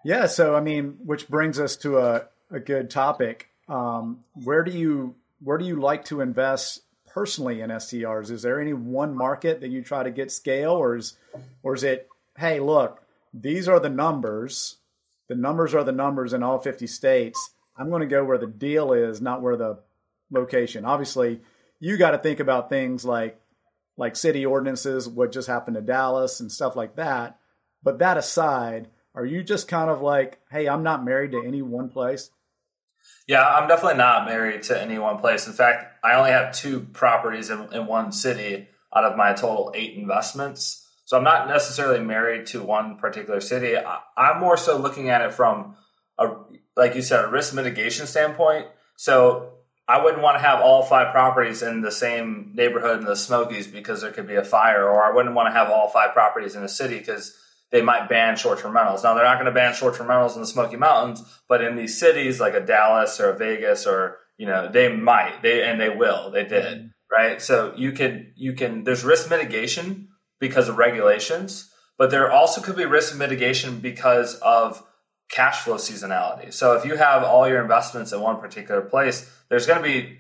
Yeah. 0.05 0.27
So 0.27 0.55
I 0.55 0.61
mean, 0.61 0.99
which 1.05 1.29
brings 1.29 1.59
us 1.59 1.77
to 1.79 1.99
a, 1.99 2.27
a 2.51 2.61
good 2.61 2.91
topic 2.91 3.49
um, 3.69 4.21
where 4.35 4.65
do 4.65 4.71
you 4.71 5.15
where 5.43 5.59
do 5.59 5.65
you 5.65 5.81
like 5.81 6.05
to 6.07 6.21
invest 6.21 6.83
personally 7.09 7.61
in 7.61 7.71
STRs? 7.71 8.31
Is 8.31 8.43
there 8.43 8.61
any 8.61 8.73
one 8.73 9.17
market 9.17 9.61
that 9.61 9.69
you 9.69 9.83
try 9.83 10.03
to 10.03 10.11
get 10.11 10.31
scale, 10.31 10.73
or 10.73 10.97
is 10.97 11.17
or 11.63 11.75
is 11.75 11.83
it 11.83 12.09
hey 12.37 12.61
look 12.61 13.03
these 13.33 13.69
are 13.69 13.81
the 13.81 13.89
numbers, 13.89 14.77
the 15.29 15.35
numbers 15.35 15.75
are 15.75 15.85
the 15.85 15.93
numbers 15.93 16.33
in 16.33 16.43
all 16.43 16.59
50 16.59 16.87
states. 16.87 17.55
I'm 17.77 17.89
going 17.89 18.01
to 18.01 18.07
go 18.07 18.25
where 18.25 18.39
the 18.39 18.47
deal 18.47 18.93
is, 18.93 19.21
not 19.23 19.41
where 19.41 19.57
the 19.57 19.79
location. 20.31 20.85
Obviously, 20.85 21.41
you 21.81 21.97
got 21.97 22.11
to 22.11 22.19
think 22.19 22.41
about 22.41 22.69
things 22.69 23.05
like 23.05 23.39
like 23.99 24.17
city 24.17 24.47
ordinances, 24.47 25.07
what 25.07 25.33
just 25.33 25.49
happened 25.49 25.77
to 25.77 25.83
Dallas 25.83 26.41
and 26.41 26.51
stuff 26.51 26.77
like 26.77 26.97
that. 26.97 27.39
But 27.83 27.99
that 27.99 28.17
aside, 28.17 28.89
are 29.15 29.25
you 29.25 29.43
just 29.43 29.69
kind 29.69 29.91
of 29.91 30.01
like, 30.01 30.41
hey, 30.51 30.67
I'm 30.67 30.83
not 30.83 31.05
married 31.05 31.33
to 31.33 31.45
any 31.45 31.61
one 31.61 31.91
place? 31.91 32.31
Yeah, 33.27 33.47
I'm 33.47 33.69
definitely 33.69 33.99
not 33.99 34.27
married 34.27 34.65
to 34.65 34.81
any 34.81 34.99
one 34.99 35.19
place. 35.19 35.47
In 35.47 35.53
fact, 35.53 36.05
I 36.05 36.15
only 36.15 36.31
have 36.31 36.55
two 36.55 36.81
properties 36.81 37.51
in, 37.51 37.73
in 37.73 37.87
one 37.87 38.13
city 38.13 38.69
out 38.95 39.05
of 39.05 39.17
my 39.17 39.33
total 39.33 39.73
eight 39.75 39.95
investments. 39.95 40.87
So 41.05 41.17
I'm 41.17 41.25
not 41.25 41.49
necessarily 41.49 42.01
married 42.01 42.47
to 42.47 42.63
one 42.63 42.97
particular 42.97 43.41
city. 43.41 43.77
I, 43.77 44.01
I'm 44.17 44.41
more 44.41 44.57
so 44.57 44.79
looking 44.79 45.09
at 45.09 45.23
it 45.23 45.33
from 45.33 45.77
a, 46.19 46.31
like 46.77 46.95
you 46.95 47.03
said, 47.03 47.25
a 47.25 47.29
risk 47.29 47.55
mitigation 47.55 48.07
standpoint. 48.07 48.67
So 48.97 49.53
I 49.89 50.03
wouldn't 50.03 50.23
want 50.23 50.37
to 50.37 50.43
have 50.43 50.61
all 50.61 50.83
five 50.83 51.13
properties 51.13 51.63
in 51.63 51.81
the 51.81 51.91
same 51.91 52.53
neighborhood 52.55 53.01
in 53.01 53.05
the 53.05 53.17
Smokies 53.17 53.67
because 53.67 54.01
there 54.01 54.13
could 54.13 54.29
be 54.29 54.37
a 54.37 54.45
fire, 54.45 54.89
or 54.89 55.03
I 55.03 55.15
wouldn't 55.15 55.35
want 55.35 55.49
to 55.49 55.53
have 55.53 55.71
all 55.71 55.89
five 55.89 56.13
properties 56.13 56.55
in 56.55 56.63
a 56.63 56.69
city 56.69 56.99
because 56.99 57.37
they 57.73 57.83
might 57.83 58.09
ban 58.09 58.37
short-term 58.37 58.75
rentals. 58.77 59.03
Now 59.03 59.15
they're 59.15 59.25
not 59.25 59.37
going 59.37 59.47
to 59.47 59.53
ban 59.53 59.75
short-term 59.75 60.07
rentals 60.07 60.37
in 60.37 60.43
the 60.43 60.47
Smoky 60.47 60.77
Mountains, 60.77 61.25
but 61.49 61.65
in 61.65 61.75
these 61.75 61.99
cities 61.99 62.39
like 62.39 62.55
a 62.55 62.61
Dallas 62.61 63.19
or 63.19 63.31
a 63.31 63.37
Vegas 63.37 63.87
or 63.87 64.19
you 64.37 64.47
know 64.47 64.71
they 64.71 64.95
might 64.95 65.43
they 65.43 65.65
and 65.65 65.81
they 65.81 65.89
will 65.89 66.31
they 66.31 66.45
did 66.45 66.79
mm-hmm. 66.79 66.87
right. 67.11 67.43
So 67.43 67.75
you 67.77 67.93
could 67.93 68.33
you 68.37 68.53
can 68.53 68.85
there's 68.85 69.03
risk 69.03 69.29
mitigation 69.31 70.09
because 70.39 70.69
of 70.69 70.77
regulations, 70.77 71.71
but 71.99 72.11
there 72.11 72.31
also 72.31 72.61
could 72.61 72.77
be 72.77 72.85
risk 72.85 73.17
mitigation 73.17 73.81
because 73.81 74.35
of 74.37 74.85
cash 75.31 75.61
flow 75.61 75.77
seasonality. 75.77 76.53
So 76.53 76.75
if 76.75 76.85
you 76.85 76.97
have 76.97 77.25
all 77.25 77.49
your 77.49 77.63
investments 77.63 78.13
in 78.13 78.21
one 78.21 78.39
particular 78.39 78.83
place, 78.83 79.31
there's 79.49 79.67
going 79.67 79.83
to 79.83 79.89
be 79.89 80.19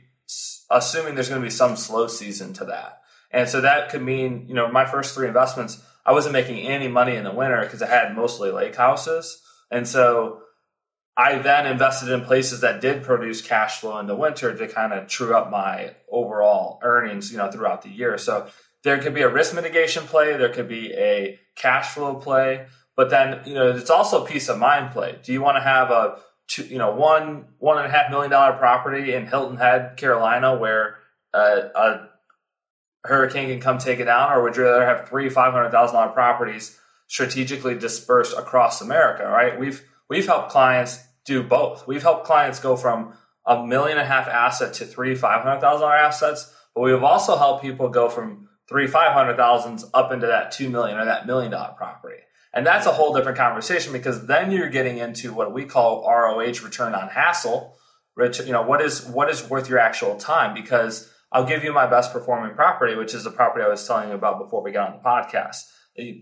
assuming 0.70 1.14
there's 1.14 1.28
going 1.28 1.40
to 1.40 1.46
be 1.46 1.50
some 1.50 1.76
slow 1.76 2.06
season 2.06 2.54
to 2.54 2.64
that. 2.66 3.00
And 3.30 3.48
so 3.48 3.60
that 3.60 3.90
could 3.90 4.02
mean, 4.02 4.46
you 4.48 4.54
know, 4.54 4.70
my 4.70 4.86
first 4.86 5.14
three 5.14 5.26
investments 5.26 5.82
I 6.04 6.12
wasn't 6.12 6.32
making 6.32 6.66
any 6.66 6.88
money 6.88 7.16
in 7.16 7.24
the 7.24 7.32
winter 7.32 7.60
because 7.60 7.82
I 7.82 7.88
had 7.88 8.16
mostly 8.16 8.50
lake 8.50 8.74
houses. 8.74 9.40
And 9.70 9.86
so 9.86 10.42
I 11.16 11.38
then 11.38 11.66
invested 11.66 12.08
in 12.08 12.22
places 12.22 12.60
that 12.62 12.80
did 12.80 13.02
produce 13.02 13.42
cash 13.42 13.80
flow 13.80 13.98
in 13.98 14.06
the 14.06 14.16
winter 14.16 14.54
to 14.54 14.68
kind 14.68 14.92
of 14.92 15.08
true 15.08 15.34
up 15.34 15.50
my 15.50 15.94
overall 16.10 16.80
earnings, 16.82 17.30
you 17.30 17.38
know, 17.38 17.50
throughout 17.50 17.82
the 17.82 17.90
year. 17.90 18.16
So 18.18 18.48
there 18.82 18.98
could 18.98 19.14
be 19.14 19.22
a 19.22 19.28
risk 19.28 19.54
mitigation 19.54 20.04
play, 20.04 20.36
there 20.36 20.48
could 20.48 20.68
be 20.68 20.92
a 20.94 21.38
cash 21.54 21.90
flow 21.90 22.14
play, 22.14 22.66
but 22.96 23.10
then, 23.10 23.40
you 23.46 23.54
know, 23.54 23.70
it's 23.70 23.90
also 23.90 24.24
a 24.24 24.28
peace 24.28 24.48
of 24.48 24.58
mind 24.58 24.92
play. 24.92 25.18
Do 25.22 25.32
you 25.32 25.40
want 25.40 25.56
to 25.56 25.62
have 25.62 25.90
a 25.90 26.18
two, 26.48 26.64
you 26.64 26.78
know, 26.78 26.94
one 26.94 27.46
one 27.58 27.78
and 27.78 27.86
a 27.86 27.90
half 27.90 28.10
million 28.10 28.30
dollar 28.30 28.56
property 28.56 29.14
in 29.14 29.26
Hilton 29.26 29.56
Head, 29.56 29.96
Carolina, 29.96 30.56
where 30.56 30.96
uh, 31.32 31.60
a 31.74 32.08
hurricane 33.04 33.48
can 33.48 33.60
come 33.60 33.78
take 33.78 34.00
it 34.00 34.04
down, 34.04 34.32
or 34.32 34.42
would 34.42 34.56
you 34.56 34.64
rather 34.64 34.84
have 34.84 35.08
three 35.08 35.28
five 35.28 35.52
hundred 35.52 35.70
thousand 35.70 35.96
dollar 35.96 36.12
properties 36.12 36.78
strategically 37.08 37.76
dispersed 37.76 38.36
across 38.36 38.80
America? 38.80 39.24
Right? 39.28 39.58
We've 39.58 39.82
we've 40.08 40.26
helped 40.26 40.50
clients 40.50 41.02
do 41.24 41.42
both. 41.42 41.86
We've 41.86 42.02
helped 42.02 42.26
clients 42.26 42.60
go 42.60 42.76
from 42.76 43.14
a 43.46 43.64
million 43.66 43.98
and 43.98 44.06
a 44.06 44.10
half 44.10 44.28
asset 44.28 44.74
to 44.74 44.86
three 44.86 45.14
five 45.14 45.42
hundred 45.42 45.60
thousand 45.60 45.82
dollar 45.82 45.96
assets, 45.96 46.52
but 46.74 46.82
we've 46.82 47.02
also 47.02 47.36
helped 47.36 47.62
people 47.62 47.88
go 47.88 48.08
from 48.08 48.48
three 48.68 48.86
five 48.86 49.12
hundred 49.12 49.36
thousands 49.36 49.84
up 49.92 50.12
into 50.12 50.26
that 50.26 50.52
two 50.52 50.68
million 50.68 50.98
or 50.98 51.04
that 51.04 51.26
million 51.26 51.50
dollar 51.50 51.74
property. 51.76 52.18
And 52.54 52.66
that's 52.66 52.86
a 52.86 52.92
whole 52.92 53.14
different 53.14 53.38
conversation 53.38 53.92
because 53.92 54.26
then 54.26 54.52
you're 54.52 54.68
getting 54.68 54.98
into 54.98 55.32
what 55.32 55.54
we 55.54 55.64
call 55.64 56.06
ROH 56.06 56.62
return 56.62 56.94
on 56.94 57.08
hassle. 57.08 57.76
Rich, 58.14 58.40
you 58.40 58.52
know, 58.52 58.62
what 58.62 58.82
is 58.82 59.06
what 59.06 59.30
is 59.30 59.48
worth 59.48 59.70
your 59.70 59.78
actual 59.78 60.16
time? 60.16 60.52
Because 60.52 61.10
I'll 61.32 61.46
give 61.46 61.64
you 61.64 61.72
my 61.72 61.86
best 61.86 62.12
performing 62.12 62.54
property, 62.54 62.94
which 62.94 63.14
is 63.14 63.24
the 63.24 63.30
property 63.30 63.64
I 63.64 63.68
was 63.68 63.86
telling 63.86 64.10
you 64.10 64.14
about 64.14 64.38
before 64.38 64.62
we 64.62 64.70
got 64.70 64.90
on 64.90 64.96
the 64.96 65.02
podcast. 65.02 65.62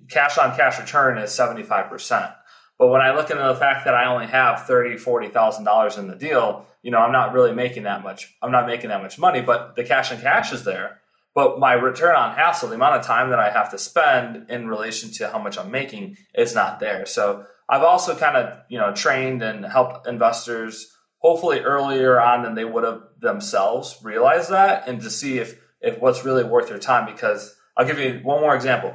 Cash 0.08 0.38
on 0.38 0.56
cash 0.56 0.78
return 0.78 1.18
is 1.18 1.30
75%. 1.30 2.34
But 2.78 2.88
when 2.88 3.02
I 3.02 3.14
look 3.14 3.30
into 3.30 3.42
the 3.42 3.56
fact 3.56 3.84
that 3.84 3.94
I 3.94 4.06
only 4.06 4.26
have 4.26 4.66
thirty, 4.66 4.96
forty 4.96 5.28
thousand 5.28 5.64
dollars 5.64 5.98
in 5.98 6.08
the 6.08 6.16
deal, 6.16 6.64
you 6.82 6.90
know, 6.90 6.98
I'm 6.98 7.12
not 7.12 7.34
really 7.34 7.52
making 7.52 7.82
that 7.82 8.02
much. 8.02 8.34
I'm 8.40 8.52
not 8.52 8.66
making 8.66 8.88
that 8.88 9.02
much 9.02 9.18
money, 9.18 9.42
but 9.42 9.76
the 9.76 9.84
cash 9.84 10.10
and 10.10 10.22
cash 10.22 10.50
is 10.50 10.64
there. 10.64 11.00
But 11.34 11.60
my 11.60 11.74
return 11.74 12.16
on 12.16 12.34
hassle, 12.34 12.70
the 12.70 12.76
amount 12.76 12.96
of 12.96 13.04
time 13.04 13.30
that 13.30 13.38
I 13.38 13.50
have 13.50 13.70
to 13.72 13.78
spend 13.78 14.48
in 14.48 14.66
relation 14.66 15.10
to 15.12 15.28
how 15.28 15.38
much 15.38 15.58
I'm 15.58 15.70
making, 15.70 16.16
is 16.34 16.54
not 16.54 16.80
there. 16.80 17.04
So 17.04 17.44
I've 17.68 17.82
also 17.82 18.16
kind 18.16 18.38
of, 18.38 18.58
you 18.70 18.78
know, 18.78 18.94
trained 18.94 19.42
and 19.42 19.62
helped 19.64 20.06
investors 20.06 20.90
hopefully 21.20 21.60
earlier 21.60 22.20
on 22.20 22.42
than 22.42 22.54
they 22.54 22.64
would 22.64 22.84
have 22.84 23.02
themselves 23.20 23.98
realize 24.02 24.48
that 24.48 24.88
and 24.88 25.00
to 25.02 25.10
see 25.10 25.38
if 25.38 25.58
if 25.80 25.98
what's 25.98 26.24
really 26.24 26.44
worth 26.44 26.68
your 26.68 26.78
time 26.78 27.06
because 27.10 27.56
I'll 27.76 27.86
give 27.86 27.98
you 27.98 28.20
one 28.22 28.40
more 28.40 28.54
example. 28.54 28.94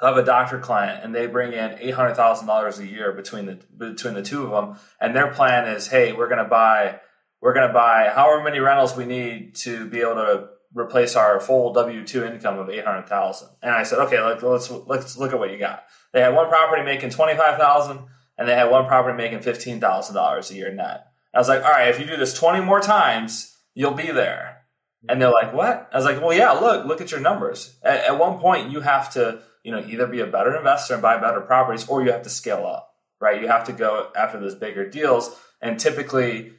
I 0.00 0.08
have 0.08 0.16
a 0.16 0.24
doctor 0.24 0.58
client 0.58 1.04
and 1.04 1.14
they 1.14 1.26
bring 1.26 1.52
in 1.52 1.76
eight 1.80 1.94
hundred 1.94 2.14
thousand 2.14 2.46
dollars 2.46 2.78
a 2.78 2.86
year 2.86 3.12
between 3.12 3.46
the 3.46 3.58
between 3.76 4.14
the 4.14 4.22
two 4.22 4.44
of 4.44 4.50
them, 4.50 4.78
and 5.00 5.14
their 5.14 5.32
plan 5.32 5.68
is, 5.68 5.86
hey, 5.86 6.12
we're 6.12 6.28
gonna 6.28 6.48
buy 6.48 7.00
we're 7.40 7.54
gonna 7.54 7.72
buy 7.72 8.10
however 8.14 8.42
many 8.42 8.58
rentals 8.58 8.96
we 8.96 9.04
need 9.04 9.54
to 9.56 9.86
be 9.88 10.00
able 10.00 10.14
to 10.14 10.48
replace 10.74 11.14
our 11.14 11.38
full 11.40 11.72
W 11.72 12.04
two 12.04 12.24
income 12.24 12.58
of 12.58 12.68
eight 12.70 12.84
hundred 12.84 13.08
thousand. 13.08 13.48
And 13.62 13.72
I 13.72 13.84
said, 13.84 14.00
okay, 14.00 14.20
let's 14.20 14.42
let's 14.42 14.70
let's 14.70 15.16
look 15.16 15.32
at 15.32 15.38
what 15.38 15.52
you 15.52 15.58
got. 15.58 15.84
They 16.12 16.20
had 16.20 16.34
one 16.34 16.48
property 16.48 16.82
making 16.82 17.10
twenty 17.10 17.36
five 17.36 17.58
thousand, 17.58 18.00
and 18.36 18.48
they 18.48 18.54
had 18.54 18.70
one 18.70 18.86
property 18.86 19.16
making 19.16 19.40
fifteen 19.40 19.80
thousand 19.80 20.16
dollars 20.16 20.50
a 20.50 20.54
year 20.54 20.72
net. 20.72 21.06
I 21.34 21.38
was 21.38 21.48
like, 21.48 21.62
all 21.64 21.70
right, 21.70 21.88
if 21.88 21.98
you 21.98 22.06
do 22.06 22.16
this 22.16 22.34
twenty 22.38 22.64
more 22.64 22.80
times, 22.80 23.56
you'll 23.74 23.92
be 23.92 24.10
there. 24.10 24.62
And 25.08 25.20
they're 25.20 25.30
like, 25.30 25.52
what? 25.52 25.90
I 25.92 25.96
was 25.96 26.06
like, 26.06 26.20
well, 26.20 26.32
yeah, 26.32 26.52
look, 26.52 26.86
look 26.86 27.00
at 27.02 27.10
your 27.10 27.20
numbers. 27.20 27.76
At, 27.82 28.04
at 28.04 28.18
one 28.18 28.38
point, 28.38 28.70
you 28.70 28.80
have 28.80 29.12
to 29.14 29.42
you 29.64 29.72
know, 29.72 29.82
either 29.88 30.06
be 30.06 30.20
a 30.20 30.26
better 30.26 30.54
investor 30.54 30.92
and 30.92 31.02
buy 31.02 31.18
better 31.18 31.40
properties, 31.40 31.88
or 31.88 32.04
you 32.04 32.12
have 32.12 32.22
to 32.22 32.30
scale 32.30 32.66
up, 32.66 32.94
right? 33.18 33.40
You 33.40 33.48
have 33.48 33.64
to 33.64 33.72
go 33.72 34.10
after 34.14 34.38
those 34.38 34.54
bigger 34.54 34.88
deals. 34.88 35.34
And 35.60 35.80
typically, 35.80 36.52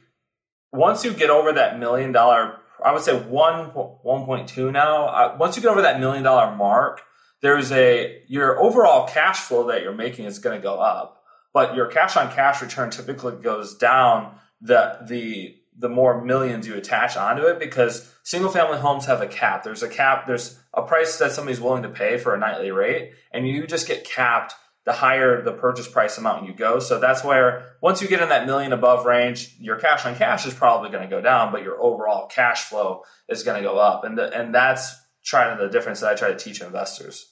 once 0.72 1.04
you 1.04 1.12
get 1.12 1.30
over 1.30 1.52
that 1.52 1.78
million 1.78 2.10
dollar, 2.10 2.58
I 2.84 2.92
would 2.92 3.02
say 3.02 3.16
one 3.16 3.66
one 3.66 4.26
point 4.26 4.48
two 4.48 4.72
now. 4.72 5.06
Uh, 5.06 5.36
once 5.38 5.56
you 5.56 5.62
get 5.62 5.70
over 5.70 5.82
that 5.82 6.00
million 6.00 6.24
dollar 6.24 6.54
mark, 6.54 7.00
there's 7.42 7.70
a 7.70 8.22
your 8.26 8.60
overall 8.60 9.06
cash 9.06 9.38
flow 9.38 9.68
that 9.68 9.82
you're 9.82 9.94
making 9.94 10.24
is 10.24 10.40
going 10.40 10.58
to 10.58 10.62
go 10.62 10.74
up, 10.80 11.22
but 11.54 11.76
your 11.76 11.86
cash 11.86 12.16
on 12.16 12.32
cash 12.32 12.60
return 12.60 12.90
typically 12.90 13.36
goes 13.36 13.76
down. 13.76 14.36
The 14.60 14.98
the 15.06 15.56
the 15.78 15.88
more 15.88 16.24
millions 16.24 16.66
you 16.66 16.74
attach 16.74 17.16
onto 17.16 17.42
it 17.42 17.58
because 17.58 18.10
single 18.22 18.50
family 18.50 18.78
homes 18.78 19.06
have 19.06 19.20
a 19.20 19.26
cap. 19.26 19.62
There's 19.62 19.82
a 19.82 19.88
cap, 19.88 20.26
there's 20.26 20.58
a 20.72 20.82
price 20.82 21.18
that 21.18 21.32
somebody's 21.32 21.60
willing 21.60 21.82
to 21.82 21.90
pay 21.90 22.16
for 22.16 22.34
a 22.34 22.38
nightly 22.38 22.70
rate, 22.70 23.12
and 23.32 23.46
you 23.46 23.66
just 23.66 23.86
get 23.86 24.04
capped 24.04 24.54
the 24.86 24.92
higher 24.92 25.42
the 25.42 25.52
purchase 25.52 25.88
price 25.88 26.16
amount 26.16 26.46
you 26.46 26.54
go. 26.54 26.78
So 26.78 27.00
that's 27.00 27.24
where 27.24 27.74
once 27.82 28.00
you 28.00 28.08
get 28.08 28.22
in 28.22 28.28
that 28.28 28.46
million 28.46 28.72
above 28.72 29.04
range, 29.04 29.56
your 29.58 29.76
cash 29.76 30.06
on 30.06 30.14
cash 30.14 30.46
is 30.46 30.54
probably 30.54 30.90
going 30.90 31.02
to 31.02 31.10
go 31.10 31.20
down, 31.20 31.50
but 31.50 31.64
your 31.64 31.82
overall 31.82 32.28
cash 32.28 32.62
flow 32.64 33.02
is 33.28 33.42
going 33.42 33.60
to 33.60 33.68
go 33.68 33.76
up. 33.78 34.04
And 34.04 34.16
the, 34.16 34.32
and 34.32 34.54
that's 34.54 34.94
trying 35.24 35.58
to 35.58 35.64
the 35.64 35.70
difference 35.70 36.00
that 36.00 36.12
I 36.12 36.14
try 36.14 36.28
to 36.28 36.36
teach 36.36 36.60
investors. 36.60 37.26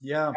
Yeah. 0.00 0.32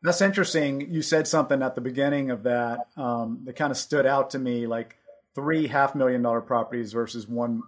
That's 0.00 0.20
interesting. 0.20 0.92
You 0.92 1.02
said 1.02 1.26
something 1.26 1.60
at 1.60 1.74
the 1.74 1.80
beginning 1.80 2.30
of 2.30 2.44
that 2.44 2.86
um, 2.96 3.40
that 3.44 3.56
kind 3.56 3.72
of 3.72 3.76
stood 3.76 4.06
out 4.06 4.30
to 4.30 4.38
me. 4.38 4.68
Like 4.68 4.96
three 5.36 5.68
half 5.68 5.94
million 5.94 6.22
dollar 6.22 6.40
properties 6.40 6.92
versus 6.92 7.28
one 7.28 7.62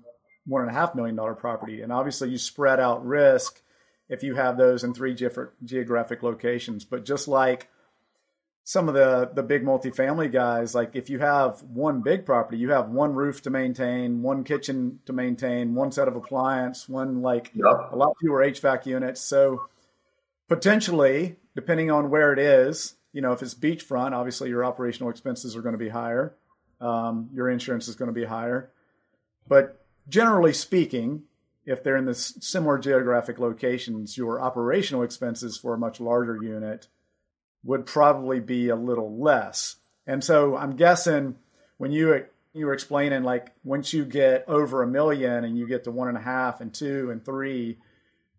one 0.47 0.63
and 0.63 0.71
a 0.71 0.75
half 0.75 0.95
million 0.97 1.15
dollar 1.15 1.35
property. 1.35 1.83
And 1.83 1.93
obviously 1.93 2.31
you 2.31 2.39
spread 2.39 2.81
out 2.81 3.07
risk 3.07 3.61
if 4.09 4.23
you 4.23 4.35
have 4.35 4.57
those 4.57 4.83
in 4.83 4.95
three 4.95 5.15
different 5.15 5.51
geographic 5.65 6.23
locations. 6.23 6.85
But 6.87 7.05
just 7.05 7.29
like 7.29 7.69
some 8.65 8.89
of 8.89 8.95
the 8.95 9.31
the 9.35 9.43
big 9.43 9.63
multifamily 9.63 10.33
guys, 10.33 10.75
like 10.75 10.97
if 10.97 11.11
you 11.11 11.19
have 11.19 11.63
one 11.63 12.01
big 12.01 12.25
property, 12.25 12.57
you 12.57 12.71
have 12.71 12.89
one 12.89 13.15
roof 13.15 13.43
to 13.43 13.51
maintain, 13.51 14.23
one 14.23 14.43
kitchen 14.43 15.01
to 15.05 15.13
maintain, 15.13 15.75
one 15.75 15.93
set 15.93 16.09
of 16.09 16.17
appliance, 16.17 16.89
one 16.89 17.21
like 17.21 17.53
yep. 17.55 17.93
a 17.93 17.97
lot 17.97 18.17
fewer 18.19 18.41
HVAC 18.41 18.87
units. 18.87 19.21
So 19.21 19.67
potentially, 20.49 21.37
depending 21.55 21.91
on 21.91 22.09
where 22.09 22.33
it 22.33 22.39
is, 22.39 22.95
you 23.13 23.21
know, 23.21 23.33
if 23.33 23.43
it's 23.43 23.55
beachfront, 23.55 24.13
obviously 24.13 24.49
your 24.49 24.65
operational 24.65 25.11
expenses 25.11 25.55
are 25.55 25.63
going 25.63 25.75
to 25.75 25.79
be 25.79 25.91
higher 25.91 26.35
um, 26.81 27.31
your 27.35 27.49
insurance 27.49 27.89
is 27.89 27.97
going 27.97 28.09
to 28.09 28.21
be 28.21 28.25
higher. 28.25 28.71
But 29.47 29.85
generally 30.09 30.53
speaking, 30.53 31.23
if 31.65 31.83
they're 31.83 31.97
in 31.97 32.07
the 32.07 32.15
similar 32.15 32.79
geographic 32.79 33.39
locations, 33.39 34.17
your 34.17 34.41
operational 34.41 35.03
expenses 35.03 35.57
for 35.57 35.75
a 35.75 35.79
much 35.79 36.01
larger 36.01 36.43
unit 36.43 36.89
would 37.65 37.87
probably 37.87 38.41
be 38.41 38.69
a 38.69 38.77
little 38.77 39.19
less. 39.19 39.77
And 40.07 40.25
so 40.25 40.57
I'm 40.57 40.77
guessing 40.77 41.37
when 41.77 41.93
you 41.93 42.25
you 42.55 42.67
were 42.67 42.73
explaining 42.73 43.23
like 43.23 43.53
once 43.63 43.93
you 43.93 44.05
get 44.05 44.45
over 44.49 44.83
a 44.83 44.87
million 44.87 45.45
and 45.45 45.59
you 45.59 45.69
get 45.69 45.85
to 45.85 45.91
one 45.91 46.09
and 46.09 46.17
a 46.17 46.23
half 46.23 46.61
and 46.61 46.73
two 46.73 47.11
and 47.11 47.25
three, 47.25 47.79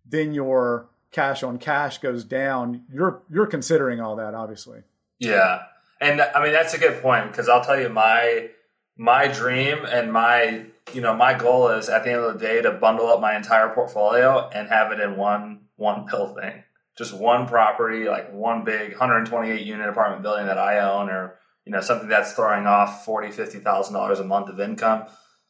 then 0.05 0.33
your 0.33 0.89
cash 1.11 1.43
on 1.43 1.59
cash 1.59 1.99
goes 1.99 2.23
down. 2.23 2.83
You're 2.91 3.21
you're 3.29 3.47
considering 3.47 3.99
all 3.99 4.15
that, 4.15 4.33
obviously. 4.33 4.81
Yeah, 5.19 5.59
and 5.99 6.21
I 6.21 6.43
mean 6.43 6.53
that's 6.53 6.73
a 6.73 6.77
good 6.77 7.01
point 7.01 7.31
because 7.31 7.49
I'll 7.49 7.63
tell 7.63 7.79
you 7.79 7.89
my 7.89 8.49
my 8.97 9.27
dream 9.27 9.85
and 9.85 10.11
my 10.11 10.65
you 10.93 11.01
know 11.01 11.15
my 11.15 11.33
goal 11.33 11.69
is 11.69 11.89
at 11.89 12.03
the 12.03 12.11
end 12.11 12.21
of 12.21 12.33
the 12.33 12.39
day 12.39 12.61
to 12.61 12.71
bundle 12.71 13.07
up 13.07 13.21
my 13.21 13.35
entire 13.35 13.69
portfolio 13.69 14.49
and 14.49 14.69
have 14.69 14.91
it 14.91 14.99
in 14.99 15.17
one 15.17 15.61
one 15.75 16.05
pill 16.09 16.35
thing. 16.35 16.63
Just 16.97 17.13
one 17.13 17.47
property, 17.47 18.09
like 18.09 18.33
one 18.33 18.65
big 18.65 18.91
128 18.91 19.65
unit 19.65 19.87
apartment 19.87 20.21
building 20.21 20.47
that 20.47 20.57
I 20.57 20.79
own 20.79 21.09
or 21.09 21.39
you 21.65 21.71
know 21.71 21.81
something 21.81 22.09
that's 22.09 22.33
throwing 22.33 22.67
off 22.67 23.05
40 23.05 23.31
50,000 23.31 23.93
dollars 23.93 24.19
a 24.19 24.23
month 24.25 24.49
of 24.49 24.59
income 24.59 25.05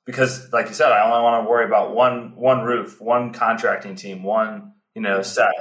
because 0.06 0.52
like 0.52 0.68
you 0.68 0.74
said 0.74 0.92
I 0.92 1.10
only 1.10 1.24
want 1.24 1.44
to 1.44 1.50
worry 1.50 1.66
about 1.66 1.96
one 1.96 2.36
one 2.36 2.64
roof, 2.64 3.00
one 3.00 3.34
contracting 3.34 3.96
team, 3.96 4.24
one 4.24 4.74
you 4.96 5.02
know 5.02 5.22
set 5.22 5.54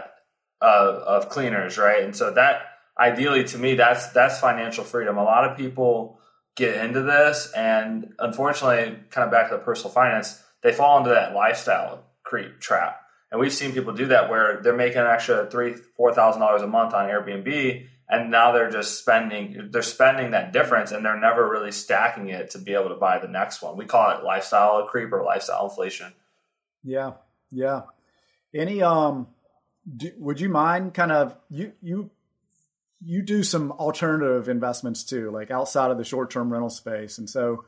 of, 0.61 0.95
of 0.97 1.29
cleaners, 1.29 1.79
right? 1.79 2.03
And 2.03 2.15
so 2.15 2.33
that 2.33 2.63
ideally 2.99 3.45
to 3.45 3.59
me 3.59 3.75
that's 3.75 4.09
that's 4.09 4.41
financial 4.41 4.85
freedom. 4.85 5.17
A 5.17 5.25
lot 5.25 5.49
of 5.49 5.57
people 5.57 6.19
get 6.57 6.85
into 6.85 7.03
this 7.03 7.53
and 7.57 8.15
unfortunately 8.19 8.99
kind 9.11 9.25
of 9.25 9.31
back 9.31 9.49
to 9.49 9.57
the 9.57 9.63
personal 9.63 9.93
finance 9.93 10.43
they 10.63 10.73
fall 10.73 10.99
into 10.99 11.11
that 11.11 11.35
lifestyle 11.35 12.05
creep 12.25 12.59
trap. 12.59 13.01
And 13.31 13.41
we've 13.41 13.53
seen 13.53 13.73
people 13.73 13.93
do 13.93 14.07
that 14.07 14.29
where 14.29 14.61
they're 14.63 14.77
making 14.77 14.99
an 14.99 15.07
extra 15.07 15.49
three 15.51 15.75
four 15.97 16.13
thousand 16.13 16.41
dollars 16.41 16.63
a 16.63 16.67
month 16.67 16.95
on 16.95 17.09
airbnb 17.09 17.87
and 18.11 18.31
now 18.31 18.53
they're 18.53 18.71
just 18.71 18.99
spending 18.99 19.69
they're 19.71 19.83
spending 19.83 20.31
that 20.33 20.53
difference 20.53 20.93
and 20.93 21.05
they're 21.05 21.21
never 21.21 21.49
really 21.49 21.73
stacking 21.73 22.29
it 22.29 22.51
to 22.51 22.59
be 22.59 22.75
able 22.75 22.89
to 22.89 22.97
buy 22.97 23.19
the 23.19 23.29
next 23.29 23.63
one. 23.63 23.77
We 23.77 23.85
call 23.85 24.17
it 24.17 24.25
lifestyle 24.25 24.85
creep 24.87 25.13
or 25.13 25.23
lifestyle 25.23 25.69
inflation. 25.69 26.13
Yeah 26.83 27.13
yeah. 27.51 27.83
Any 28.55 28.83
um 28.83 29.29
do, 29.97 30.13
would 30.19 30.41
you 30.41 30.49
mind 30.49 30.95
kind 30.95 31.13
of 31.13 31.37
you 31.51 31.73
you 31.81 32.11
you 33.01 33.23
do 33.23 33.43
some 33.43 33.73
alternative 33.73 34.49
investments 34.49 35.05
too, 35.05 35.31
like 35.31 35.51
outside 35.51 35.91
of 35.91 35.99
the 35.99 36.05
short 36.05 36.31
term 36.31 36.53
rental 36.53 36.71
space. 36.71 37.19
And 37.19 37.29
so, 37.29 37.65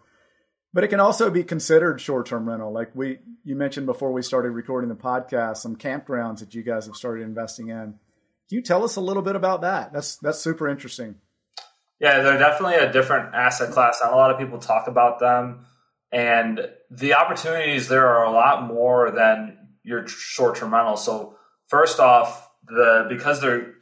but 0.72 0.84
it 0.84 0.88
can 0.88 1.00
also 1.00 1.30
be 1.30 1.44
considered 1.44 2.00
short 2.00 2.26
term 2.26 2.49
rental. 2.49 2.72
Like 2.72 2.90
we, 2.94 3.18
you 3.44 3.56
mentioned 3.56 3.87
before 3.87 4.12
we 4.12 4.22
started 4.22 4.50
recording 4.50 4.88
the 4.88 4.96
podcast, 4.96 5.58
some 5.58 5.76
campgrounds 5.76 6.40
that 6.40 6.54
you 6.54 6.62
guys 6.62 6.87
have 6.87 6.96
started 6.96 7.22
investing 7.22 7.68
in. 7.68 7.94
Can 8.49 8.56
you 8.56 8.62
tell 8.62 8.82
us 8.82 8.96
a 8.96 9.00
little 9.00 9.22
bit 9.22 9.37
about 9.37 9.60
that? 9.60 9.92
That's, 9.92 10.16
that's 10.16 10.38
super 10.38 10.68
interesting. 10.68 11.16
Yeah, 12.00 12.22
they're 12.22 12.38
definitely 12.38 12.76
a 12.76 12.92
different 12.92 13.34
asset 13.34 13.72
class. 13.72 14.00
Not 14.02 14.12
a 14.12 14.16
lot 14.16 14.30
of 14.30 14.38
people 14.38 14.58
talk 14.58 14.88
about 14.88 15.20
them. 15.20 15.66
And 16.10 16.68
the 16.90 17.14
opportunities 17.14 17.88
there 17.88 18.08
are 18.08 18.25
a 18.25 18.32
lot 18.32 18.66
more 18.66 19.12
than 19.12 19.58
your 19.84 20.08
short 20.08 20.56
term 20.56 20.75
rental. 20.75 20.96
So, 20.96 21.37
first 21.68 22.00
off, 22.00 22.50
the 22.70 23.06
because 23.08 23.40
they're 23.40 23.74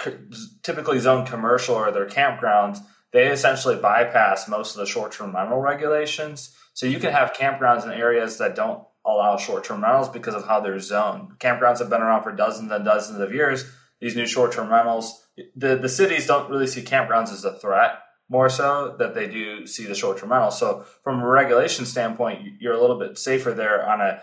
typically 0.62 0.98
zoned 0.98 1.28
commercial 1.28 1.74
or 1.74 1.90
they're 1.90 2.06
campgrounds, 2.06 2.78
they 3.12 3.28
essentially 3.28 3.76
bypass 3.76 4.48
most 4.48 4.74
of 4.74 4.80
the 4.80 4.86
short-term 4.86 5.34
rental 5.34 5.60
regulations. 5.60 6.54
So 6.74 6.86
you 6.86 6.98
can 6.98 7.12
have 7.12 7.32
campgrounds 7.32 7.84
in 7.84 7.90
areas 7.90 8.38
that 8.38 8.54
don't 8.54 8.82
allow 9.04 9.36
short-term 9.36 9.82
rentals 9.82 10.08
because 10.08 10.34
of 10.34 10.46
how 10.46 10.60
they're 10.60 10.78
zoned. 10.80 11.38
Campgrounds 11.38 11.78
have 11.78 11.90
been 11.90 12.02
around 12.02 12.22
for 12.22 12.32
dozens 12.32 12.70
and 12.70 12.84
dozens 12.84 13.20
of 13.20 13.32
years. 13.32 13.64
These 14.00 14.16
new 14.16 14.26
short-term 14.26 14.70
rentals, 14.70 15.26
the, 15.56 15.76
the 15.76 15.88
cities 15.88 16.26
don't 16.26 16.50
really 16.50 16.66
see 16.66 16.82
campgrounds 16.82 17.32
as 17.32 17.44
a 17.44 17.58
threat 17.58 18.00
more 18.28 18.48
so 18.48 18.94
that 18.98 19.14
they 19.14 19.26
do 19.26 19.66
see 19.66 19.86
the 19.86 19.94
short 19.94 20.18
term 20.18 20.30
rental. 20.30 20.50
So 20.50 20.84
from 21.02 21.20
a 21.20 21.26
regulation 21.26 21.86
standpoint, 21.86 22.60
you're 22.60 22.74
a 22.74 22.80
little 22.80 22.98
bit 22.98 23.18
safer 23.18 23.52
there 23.52 23.88
on 23.88 24.00
a 24.00 24.22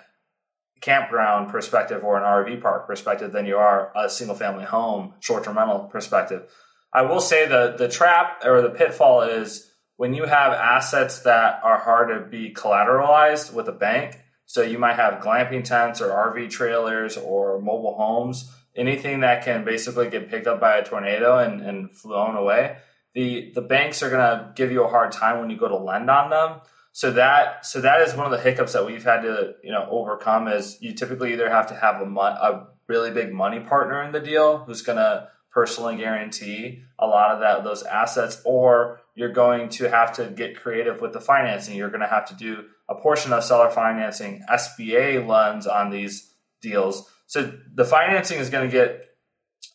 campground 0.82 1.50
perspective 1.50 2.03
or 2.03 2.17
an 2.17 2.24
RV 2.24 2.62
park 2.62 2.88
perspective 2.88 3.32
than 3.32 3.46
you 3.46 3.58
are 3.58 3.91
a 3.96 4.10
single 4.10 4.36
family 4.36 4.65
home 4.65 5.13
short 5.20 5.44
term 5.44 5.58
rental 5.58 5.79
perspective. 5.79 6.50
I 6.94 7.03
will 7.03 7.20
say 7.20 7.48
the 7.48 7.75
the 7.77 7.88
trap 7.88 8.44
or 8.46 8.62
the 8.62 8.70
pitfall 8.70 9.22
is 9.24 9.72
when 9.98 10.13
you 10.13 10.25
have 10.25 10.53
assets 10.53 11.20
that 11.20 11.62
are 11.63 11.77
hard 11.77 12.10
to 12.10 12.29
be 12.29 12.53
collateralized 12.53 13.53
with 13.53 13.67
a 13.67 13.74
bank. 13.74 14.20
So 14.46 14.62
you 14.62 14.77
might 14.77 14.98
have 14.98 15.24
glamping 15.24 15.63
tents 15.63 16.01
or 16.01 16.10
RV 16.10 16.51
trailers 16.51 17.17
or 17.17 17.60
mobile 17.60 17.96
homes, 17.96 18.51
anything 18.75 19.22
that 19.22 19.44
can 19.44 19.65
basically 19.65 20.10
get 20.10 20.29
picked 20.29 20.46
up 20.46 20.60
by 20.60 20.77
a 20.77 20.86
tornado 20.86 21.39
and, 21.39 21.62
and 21.62 21.98
flown 21.98 22.36
away. 22.36 22.77
The 23.13 23.51
the 23.55 23.62
banks 23.62 24.03
are 24.03 24.10
gonna 24.10 24.51
give 24.55 24.72
you 24.72 24.84
a 24.84 24.89
hard 24.89 25.12
time 25.12 25.39
when 25.39 25.50
you 25.50 25.58
go 25.58 25.67
to 25.67 25.77
lend 25.77 26.10
on 26.10 26.29
them 26.29 26.62
so 26.96 27.12
that 27.12 27.66
so 27.66 27.82
that 27.82 28.00
is 28.08 28.16
one 28.16 28.25
of 28.25 28.32
the 28.32 28.40
hiccups 28.40 28.72
that 28.72 28.86
we've 28.86 29.04
had 29.04 29.24
to 29.24 29.56
you 29.62 29.72
know 29.72 29.86
overcome 29.92 30.48
is 30.48 30.78
you 30.82 30.94
typically 30.94 31.34
either 31.34 31.50
have 31.50 31.68
to 31.68 31.75
have 31.75 32.00
a, 32.00 32.06
a 32.06 32.68
really 32.88 33.12
big 33.12 33.34
money 33.34 33.60
partner 33.60 34.02
in 34.02 34.14
the 34.14 34.20
deal 34.22 34.60
who's 34.60 34.82
going 34.82 34.98
to 34.98 35.28
personally 35.52 35.98
guarantee 35.98 36.84
a 36.98 37.06
lot 37.06 37.32
of 37.32 37.42
that 37.42 37.66
those 37.66 37.84
assets 37.84 38.42
or 38.46 39.02
you're 39.14 39.34
going 39.34 39.68
to 39.68 39.90
have 39.90 40.14
to 40.14 40.28
get 40.28 40.62
creative 40.62 41.02
with 41.02 41.12
the 41.12 41.20
financing. 41.20 41.75
You're 41.75 41.90
going 41.90 42.00
to 42.00 42.08
have 42.08 42.28
to 42.30 42.36
do 42.36 42.64
a 42.88 42.96
portion 42.96 43.34
of 43.34 43.44
seller 43.44 43.70
financing 43.70 44.44
SBA 44.50 45.25
loans 45.25 45.68
on 45.68 45.90
these 45.90 46.34
deals. 46.62 47.10
So 47.28 47.54
the 47.74 47.86
financing 47.86 48.40
is 48.40 48.50
going 48.50 48.70
to 48.70 48.72
get 48.72 49.06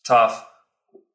tough. 0.06 0.46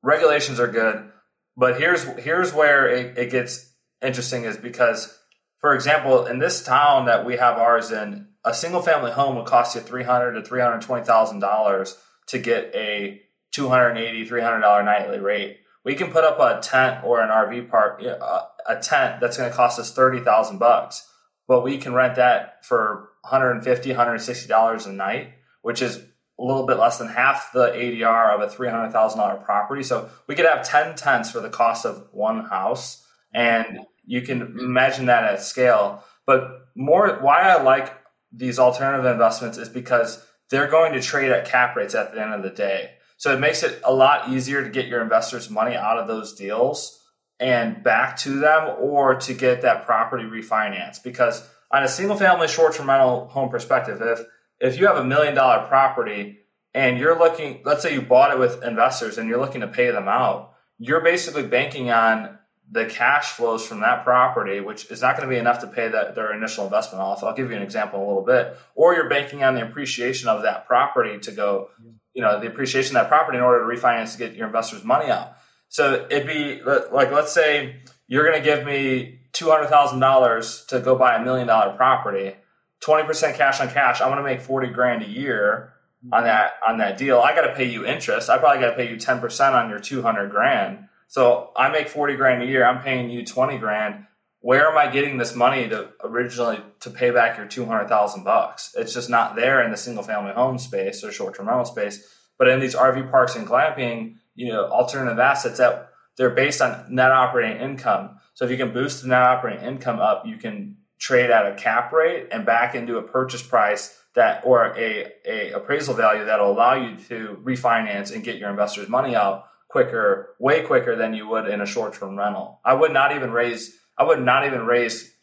Regulations 0.03 0.59
are 0.59 0.67
good 0.67 1.11
but 1.57 1.79
here's 1.79 2.03
here's 2.03 2.53
where 2.53 2.87
it, 2.87 3.17
it 3.17 3.31
gets 3.31 3.71
interesting 4.01 4.43
is 4.43 4.57
because 4.57 5.17
for 5.65 5.73
example, 5.73 6.27
in 6.27 6.37
this 6.37 6.63
town 6.63 7.07
that 7.07 7.25
we 7.25 7.37
have 7.37 7.57
ours 7.57 7.89
in, 7.89 8.27
a 8.43 8.53
single 8.53 8.83
family 8.83 9.11
home 9.11 9.35
would 9.35 9.47
cost 9.47 9.73
you 9.73 9.81
three 9.81 10.03
hundred 10.03 10.33
to 10.33 10.43
three 10.43 10.61
hundred 10.61 10.83
twenty 10.83 11.03
thousand 11.03 11.39
dollars 11.39 11.97
to 12.27 12.37
get 12.37 12.69
a 12.75 13.19
two 13.51 13.67
hundred 13.67 13.97
eighty, 13.97 14.25
three 14.25 14.41
hundred 14.41 14.59
dollar 14.59 14.83
nightly 14.83 15.17
rate. 15.17 15.57
We 15.83 15.95
can 15.95 16.11
put 16.11 16.23
up 16.23 16.39
a 16.39 16.61
tent 16.61 17.03
or 17.03 17.19
an 17.19 17.29
RV 17.29 17.71
park, 17.71 17.99
a 18.03 18.75
tent 18.79 19.19
that's 19.19 19.37
going 19.37 19.49
to 19.49 19.55
cost 19.57 19.79
us 19.79 19.91
thirty 19.91 20.19
thousand 20.19 20.59
bucks, 20.59 21.09
but 21.47 21.63
we 21.63 21.79
can 21.79 21.95
rent 21.95 22.17
that 22.17 22.63
for 22.63 23.09
150 23.21 23.89
160 23.89 24.47
dollars 24.47 24.85
a 24.85 24.93
night, 24.93 25.29
which 25.63 25.81
is 25.81 25.97
a 25.97 26.43
little 26.43 26.67
bit 26.67 26.77
less 26.77 26.99
than 26.99 27.07
half 27.07 27.51
the 27.53 27.69
ADR 27.69 28.35
of 28.35 28.41
a 28.41 28.55
$300,000 28.55 29.43
property. 29.43 29.81
So 29.81 30.11
we 30.27 30.35
could 30.35 30.45
have 30.45 30.67
10 30.67 30.95
tents 30.95 31.31
for 31.31 31.39
the 31.39 31.49
cost 31.49 31.87
of 31.87 32.09
one 32.11 32.45
house. 32.45 33.03
And 33.33 33.79
you 34.05 34.21
can 34.21 34.41
imagine 34.59 35.07
that 35.07 35.23
at 35.23 35.41
scale. 35.41 36.03
But 36.25 36.67
more, 36.75 37.19
why 37.21 37.41
I 37.41 37.61
like 37.61 37.93
these 38.31 38.59
alternative 38.59 39.05
investments 39.05 39.57
is 39.57 39.69
because 39.69 40.25
they're 40.49 40.69
going 40.69 40.93
to 40.93 41.01
trade 41.01 41.31
at 41.31 41.45
cap 41.45 41.75
rates 41.75 41.95
at 41.95 42.13
the 42.13 42.21
end 42.21 42.33
of 42.33 42.43
the 42.43 42.49
day. 42.49 42.91
So 43.17 43.33
it 43.33 43.39
makes 43.39 43.63
it 43.63 43.81
a 43.83 43.93
lot 43.93 44.29
easier 44.29 44.63
to 44.63 44.69
get 44.69 44.87
your 44.87 45.01
investors' 45.01 45.49
money 45.49 45.75
out 45.75 45.97
of 45.97 46.07
those 46.07 46.33
deals 46.33 47.01
and 47.39 47.83
back 47.83 48.17
to 48.17 48.39
them 48.39 48.75
or 48.79 49.15
to 49.15 49.33
get 49.33 49.61
that 49.61 49.85
property 49.85 50.23
refinanced. 50.23 51.03
Because 51.03 51.47
on 51.71 51.83
a 51.83 51.87
single 51.87 52.17
family 52.17 52.47
short 52.47 52.75
term 52.75 52.89
rental 52.89 53.27
home 53.27 53.49
perspective, 53.49 54.01
if 54.01 54.21
if 54.59 54.79
you 54.79 54.87
have 54.87 54.97
a 54.97 55.03
million 55.03 55.35
dollar 55.35 55.67
property 55.67 56.39
and 56.73 56.97
you're 56.97 57.17
looking, 57.17 57.61
let's 57.65 57.81
say 57.81 57.93
you 57.93 58.01
bought 58.01 58.31
it 58.31 58.39
with 58.39 58.63
investors 58.63 59.17
and 59.17 59.27
you're 59.27 59.39
looking 59.39 59.61
to 59.61 59.67
pay 59.67 59.91
them 59.91 60.07
out, 60.07 60.53
you're 60.77 61.01
basically 61.01 61.43
banking 61.43 61.89
on 61.91 62.37
the 62.71 62.85
cash 62.85 63.31
flows 63.31 63.65
from 63.65 63.81
that 63.81 64.03
property, 64.03 64.59
which 64.59 64.89
is 64.91 65.01
not 65.01 65.15
going 65.15 65.29
to 65.29 65.33
be 65.33 65.39
enough 65.39 65.59
to 65.59 65.67
pay 65.67 65.87
that 65.87 66.15
their 66.15 66.33
initial 66.33 66.65
investment 66.65 67.01
off. 67.01 67.23
I'll 67.23 67.35
give 67.35 67.49
you 67.51 67.55
an 67.55 67.61
example 67.61 67.99
in 67.99 68.05
a 68.05 68.07
little 68.07 68.25
bit. 68.25 68.57
Or 68.73 68.95
you're 68.95 69.07
banking 69.09 69.43
on 69.43 69.55
the 69.55 69.63
appreciation 69.63 70.29
of 70.29 70.41
that 70.43 70.65
property 70.65 71.19
to 71.19 71.31
go, 71.31 71.69
you 72.13 72.21
know, 72.21 72.39
the 72.39 72.47
appreciation 72.47 72.95
of 72.95 73.03
that 73.03 73.09
property 73.09 73.37
in 73.37 73.43
order 73.43 73.59
to 73.59 73.81
refinance 73.81 74.13
to 74.13 74.17
get 74.17 74.33
your 74.33 74.47
investors' 74.47 74.83
money 74.83 75.11
out. 75.11 75.33
So 75.69 76.07
it'd 76.09 76.27
be 76.27 76.61
like, 76.63 77.11
let's 77.11 77.31
say 77.31 77.81
you're 78.07 78.27
going 78.27 78.41
to 78.41 78.43
give 78.43 78.65
me 78.65 79.19
two 79.31 79.49
hundred 79.49 79.67
thousand 79.67 79.99
dollars 79.99 80.65
to 80.69 80.79
go 80.79 80.95
buy 80.95 81.15
a 81.15 81.23
million 81.23 81.47
dollar 81.47 81.75
property, 81.75 82.35
twenty 82.79 83.05
percent 83.05 83.37
cash 83.37 83.61
on 83.61 83.69
cash. 83.69 84.01
I 84.01 84.07
want 84.07 84.19
to 84.19 84.23
make 84.23 84.41
forty 84.41 84.69
grand 84.69 85.03
a 85.03 85.07
year 85.07 85.73
on 86.11 86.23
that 86.23 86.53
on 86.67 86.77
that 86.79 86.97
deal. 86.97 87.19
I 87.19 87.35
got 87.35 87.47
to 87.47 87.53
pay 87.53 87.65
you 87.65 87.85
interest. 87.85 88.29
I 88.29 88.37
probably 88.37 88.61
got 88.61 88.71
to 88.71 88.75
pay 88.75 88.89
you 88.89 88.97
ten 88.97 89.19
percent 89.19 89.55
on 89.55 89.69
your 89.69 89.79
two 89.79 90.01
hundred 90.01 90.31
grand 90.31 90.87
so 91.07 91.51
I 91.55 91.69
make 91.69 91.87
40 91.87 92.15
grand 92.15 92.43
a 92.43 92.45
year. 92.45 92.65
I'm 92.65 92.81
paying 92.81 93.09
you 93.09 93.25
20 93.25 93.57
grand. 93.57 94.05
Where 94.41 94.69
am 94.69 94.77
I 94.77 94.91
getting 94.91 95.17
this 95.17 95.35
money 95.35 95.67
to 95.69 95.89
originally 96.03 96.59
to 96.81 96.89
pay 96.89 97.09
back 97.09 97.37
your 97.37 97.47
200,000 97.47 98.23
bucks? 98.23 98.75
It's 98.77 98.93
just 98.93 99.09
not 99.09 99.35
there 99.35 99.63
in 99.63 99.71
the 99.71 99.77
single 99.77 100.03
family 100.03 100.33
home 100.33 100.59
space 100.59 101.03
or 101.03 101.11
short 101.11 101.35
term 101.35 101.47
rental 101.47 101.65
space. 101.65 102.07
But 102.37 102.49
in 102.49 102.59
these 102.59 102.75
RV 102.75 103.09
parks 103.09 103.35
and 103.35 103.47
glamping, 103.47 104.15
you 104.35 104.51
know, 104.51 104.65
alternative 104.65 105.17
assets 105.19 105.57
that 105.57 105.89
they're 106.17 106.29
based 106.29 106.61
on 106.61 106.93
net 106.93 107.11
operating 107.11 107.61
income. 107.61 108.19
So 108.33 108.45
if 108.45 108.51
you 108.51 108.57
can 108.57 108.73
boost 108.73 109.01
the 109.01 109.07
net 109.07 109.21
operating 109.21 109.65
income 109.65 109.99
up, 109.99 110.25
you 110.25 110.37
can 110.37 110.77
trade 110.99 111.29
at 111.29 111.45
a 111.45 111.55
cap 111.55 111.91
rate 111.91 112.27
and 112.31 112.45
back 112.45 112.75
into 112.75 112.97
a 112.97 113.01
purchase 113.01 113.41
price 113.41 113.97
that 114.15 114.41
or 114.45 114.73
a, 114.77 115.11
a 115.25 115.51
appraisal 115.51 115.93
value 115.93 116.25
that'll 116.25 116.51
allow 116.51 116.73
you 116.73 116.97
to 117.07 117.37
refinance 117.43 118.13
and 118.13 118.23
get 118.23 118.37
your 118.37 118.49
investors 118.49 118.87
money 118.87 119.15
out 119.15 119.45
quicker, 119.75 120.29
way 120.39 120.61
quicker 120.61 120.95
than 120.95 121.13
you 121.13 121.27
would 121.27 121.49
in 121.49 121.59
a 121.59 121.65
short 121.65 121.95
term 121.95 122.17
rental. 122.17 122.61
I 122.63 122.73
would 122.73 122.93
not 122.93 123.13
even 123.13 123.31
raise, 123.31 123.77
I 123.97 124.05
would 124.05 124.21
not 124.21 124.45
even 124.45 124.65
raise 124.65 125.13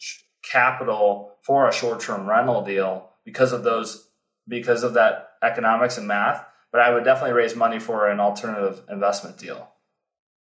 capital 0.43 1.31
for 1.41 1.67
a 1.67 1.73
short 1.73 2.01
term 2.01 2.29
rental 2.29 2.63
deal 2.63 3.09
because 3.25 3.51
of 3.51 3.63
those, 3.63 4.07
because 4.47 4.83
of 4.83 4.93
that 4.93 5.31
economics 5.41 5.97
and 5.97 6.07
math. 6.07 6.45
But 6.71 6.81
I 6.81 6.93
would 6.93 7.03
definitely 7.03 7.33
raise 7.33 7.55
money 7.55 7.79
for 7.79 8.07
an 8.07 8.19
alternative 8.19 8.83
investment 8.91 9.39
deal. 9.39 9.71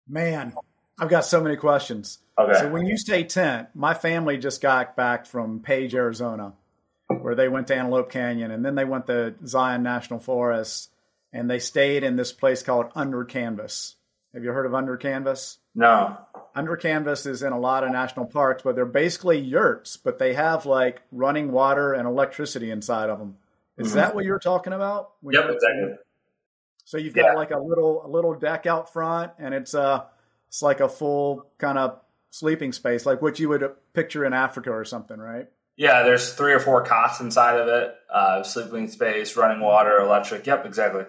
Man, 0.07 0.55
I've 0.99 1.09
got 1.09 1.23
so 1.25 1.39
many 1.39 1.55
questions. 1.55 2.17
Okay. 2.35 2.57
So 2.57 2.67
when 2.67 2.87
you 2.87 2.97
say 2.97 3.23
tent, 3.23 3.69
my 3.75 3.93
family 3.93 4.39
just 4.39 4.59
got 4.59 4.95
back 4.95 5.27
from 5.27 5.59
Page, 5.59 5.93
Arizona, 5.93 6.53
where 7.21 7.35
they 7.35 7.47
went 7.47 7.67
to 7.67 7.75
Antelope 7.75 8.11
Canyon 8.11 8.49
and 8.49 8.65
then 8.65 8.73
they 8.73 8.85
went 8.85 9.05
to 9.05 9.35
Zion 9.45 9.83
National 9.83 10.19
Forest 10.19 10.89
and 11.31 11.47
they 11.47 11.59
stayed 11.59 12.03
in 12.03 12.15
this 12.15 12.31
place 12.31 12.63
called 12.63 12.87
Under 12.95 13.23
Canvas. 13.23 13.97
Have 14.33 14.43
you 14.43 14.51
heard 14.51 14.65
of 14.65 14.75
Under 14.75 14.95
Canvas? 14.95 15.57
No. 15.73 16.17
Under 16.55 16.75
Canvas 16.75 17.25
is 17.25 17.41
in 17.41 17.51
a 17.51 17.59
lot 17.59 17.83
of 17.83 17.91
national 17.91 18.25
parks, 18.25 18.61
but 18.63 18.75
they're 18.75 18.85
basically 18.85 19.39
yurts, 19.39 19.97
but 19.97 20.19
they 20.19 20.33
have 20.33 20.65
like 20.65 21.01
running 21.11 21.51
water 21.51 21.93
and 21.93 22.07
electricity 22.07 22.69
inside 22.69 23.09
of 23.09 23.19
them. 23.19 23.37
Is 23.77 23.87
mm-hmm. 23.87 23.97
that 23.97 24.15
what 24.15 24.25
you're 24.25 24.39
talking 24.39 24.73
about? 24.73 25.11
Yep, 25.23 25.49
exactly. 25.49 25.95
So 26.85 26.97
you've 26.97 27.13
got 27.13 27.25
yeah. 27.25 27.33
like 27.33 27.51
a 27.51 27.59
little 27.59 28.05
a 28.05 28.09
little 28.09 28.33
deck 28.33 28.65
out 28.65 28.91
front, 28.91 29.31
and 29.39 29.53
it's 29.53 29.73
uh 29.73 30.05
it's 30.47 30.61
like 30.61 30.79
a 30.79 30.89
full 30.89 31.45
kind 31.57 31.77
of 31.77 31.99
sleeping 32.31 32.71
space, 32.71 33.05
like 33.05 33.21
what 33.21 33.39
you 33.39 33.49
would 33.49 33.71
picture 33.93 34.25
in 34.25 34.33
Africa 34.33 34.71
or 34.71 34.85
something, 34.85 35.17
right? 35.17 35.47
Yeah, 35.77 36.03
there's 36.03 36.33
three 36.33 36.51
or 36.51 36.59
four 36.59 36.83
cots 36.83 37.21
inside 37.21 37.57
of 37.57 37.67
it, 37.67 37.95
uh, 38.11 38.43
sleeping 38.43 38.89
space, 38.89 39.37
running 39.37 39.61
water, 39.61 39.97
electric. 39.99 40.45
Yep, 40.45 40.65
exactly. 40.65 41.05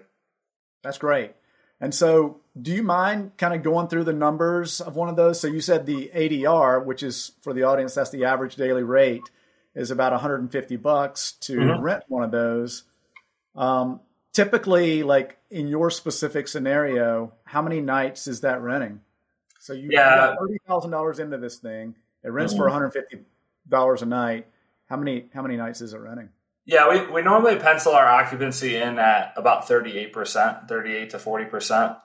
That's 0.82 0.98
great. 0.98 1.32
And 1.80 1.94
so, 1.94 2.40
do 2.60 2.72
you 2.72 2.82
mind 2.82 3.32
kind 3.38 3.54
of 3.54 3.62
going 3.62 3.88
through 3.88 4.04
the 4.04 4.12
numbers 4.12 4.80
of 4.80 4.96
one 4.96 5.08
of 5.08 5.16
those? 5.16 5.40
So, 5.40 5.46
you 5.48 5.60
said 5.60 5.86
the 5.86 6.10
ADR, 6.14 6.84
which 6.84 7.02
is 7.02 7.32
for 7.40 7.54
the 7.54 7.62
audience, 7.62 7.94
that's 7.94 8.10
the 8.10 8.26
average 8.26 8.56
daily 8.56 8.82
rate, 8.82 9.22
is 9.74 9.90
about 9.90 10.12
150 10.12 10.76
bucks 10.76 11.32
to 11.40 11.56
mm-hmm. 11.56 11.82
rent 11.82 12.04
one 12.08 12.22
of 12.22 12.30
those. 12.30 12.84
Um, 13.56 14.00
typically, 14.32 15.02
like 15.02 15.38
in 15.50 15.68
your 15.68 15.90
specific 15.90 16.48
scenario, 16.48 17.32
how 17.44 17.62
many 17.62 17.80
nights 17.80 18.26
is 18.26 18.42
that 18.42 18.60
renting? 18.60 19.00
So, 19.58 19.72
you 19.72 19.88
yeah. 19.90 20.16
got 20.16 20.38
thirty 20.38 20.58
thousand 20.66 20.90
dollars 20.90 21.18
into 21.18 21.38
this 21.38 21.56
thing. 21.56 21.94
It 22.22 22.28
rents 22.28 22.52
mm-hmm. 22.52 22.60
for 22.60 22.66
150 22.66 23.24
dollars 23.68 24.02
a 24.02 24.06
night. 24.06 24.46
How 24.86 24.96
many 24.96 25.30
how 25.32 25.40
many 25.40 25.56
nights 25.56 25.80
is 25.80 25.94
it 25.94 25.98
renting? 25.98 26.28
Yeah, 26.66 26.88
we, 26.88 27.10
we 27.10 27.22
normally 27.22 27.56
pencil 27.56 27.92
our 27.92 28.06
occupancy 28.06 28.76
in 28.76 28.98
at 28.98 29.32
about 29.36 29.66
38%, 29.66 30.68
38 30.68 31.10
to 31.10 31.16
40%. 31.18 31.96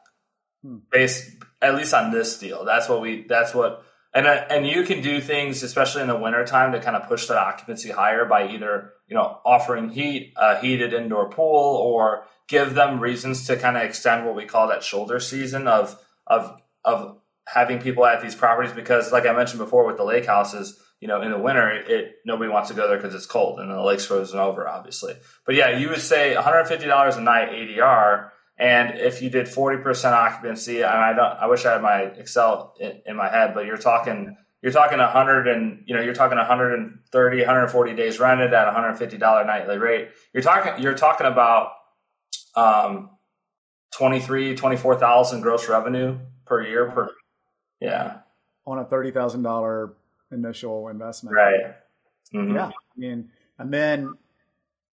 Hmm. 0.63 0.78
Based 0.91 1.30
at 1.62 1.76
least 1.76 1.94
on 1.94 2.12
this 2.12 2.38
deal. 2.38 2.65
That's 2.65 2.89
what 2.89 3.02
we 3.02 3.26
that's 3.28 3.54
what 3.54 3.84
and 4.13 4.28
uh, 4.28 4.46
and 4.50 4.65
you 4.65 4.84
can 4.84 5.02
do 5.02 5.20
things 5.22 5.62
especially 5.62 6.02
in 6.02 6.08
the 6.08 6.15
wintertime 6.15 6.72
to 6.72 6.80
kind 6.80 6.96
of 6.96 7.08
push 7.08 7.28
that 7.28 7.38
occupancy 7.38 7.91
higher 7.91 8.26
by 8.26 8.48
either, 8.50 8.94
you 9.08 9.15
know, 9.15 9.39
offering 9.46 9.89
heat, 9.89 10.34
a 10.38 10.60
heated 10.60 10.94
indoor 10.94 11.30
pool 11.30 11.78
or 11.78 12.26
give 12.48 12.74
them 12.74 13.00
reasons 13.00 13.48
to 13.48 13.58
kind 13.58 13.78
of 13.78 13.84
extend 13.84 14.26
what 14.26 14.36
we 14.36 14.46
call 14.46 14.68
that 14.70 14.84
shoulder 14.84 15.20
season 15.20 15.68
of 15.68 16.00
of 16.28 16.60
of 16.84 17.20
having 17.48 17.80
people 17.80 18.06
at 18.06 18.22
these 18.22 18.36
properties 18.36 18.74
because 18.74 19.12
like 19.12 19.26
I 19.26 19.34
mentioned 19.34 19.60
before 19.60 19.86
with 19.86 19.98
the 19.98 20.04
lake 20.04 20.26
houses, 20.26 20.80
you 21.06 21.10
know, 21.10 21.22
in 21.22 21.30
the 21.30 21.38
winter, 21.38 21.70
it, 21.70 22.15
nobody 22.26 22.50
wants 22.50 22.70
to 22.70 22.76
go 22.76 22.88
there 22.88 22.98
because 22.98 23.13
it's 23.13 23.28
cold 23.28 23.60
and 23.60 23.70
the 23.70 23.80
lake's 23.80 24.08
frozen 24.08 24.39
over, 24.39 24.68
obviously. 24.68 25.13
But 25.46 25.54
yeah, 25.54 25.78
you 25.78 25.89
would 25.89 26.02
say 26.02 26.34
$150 26.36 27.18
a 27.18 27.22
night 27.22 27.52
ADR. 27.52 28.32
And 28.58 28.98
if 28.98 29.22
you 29.22 29.30
did 29.30 29.46
40% 29.46 30.13
occupancy, 30.13 30.78
and 30.78 30.88
I 30.88 31.13
don't, 31.13 31.39
I 31.39 31.46
wish 31.46 31.63
I 31.63 31.74
had 31.74 31.84
my 31.84 32.06
Excel 32.06 32.74
in, 32.80 33.04
in 33.06 33.15
my 33.15 33.30
head, 33.30 33.54
but 33.54 33.68
you're 33.68 33.78
talking, 33.78 34.36
you're 34.63 34.72
talking 34.72 34.98
100 34.98 35.48
and, 35.48 35.84
you 35.86 35.94
know, 35.94 36.02
you're 36.02 36.15
talking 36.15 36.39
130, 36.39 37.38
140 37.38 37.96
days 37.96 38.20
rented 38.20 38.52
at 38.52 38.76
$150 38.76 39.46
nightly 39.46 39.78
rate. 39.78 40.10
You're 40.34 40.41
talking, 40.41 40.82
you're 40.82 40.96
talking 40.96 41.28
about, 41.28 41.74
um, 42.56 43.12
23, 43.94 44.56
24,000 44.56 45.41
gross 45.41 45.70
revenue 45.70 46.18
per 46.48 46.63
year 46.63 46.89
per, 46.89 47.10
yeah. 47.80 48.22
On 48.65 48.80
a 48.80 48.86
$30,000 48.86 49.94
initial 50.36 50.89
investment. 50.89 51.36
Right. 51.36 51.76
Mm-hmm. 52.34 52.56
Yeah. 52.56 52.67
I 52.67 53.00
mean, 53.00 53.32
and 53.58 53.74
then 53.74 54.13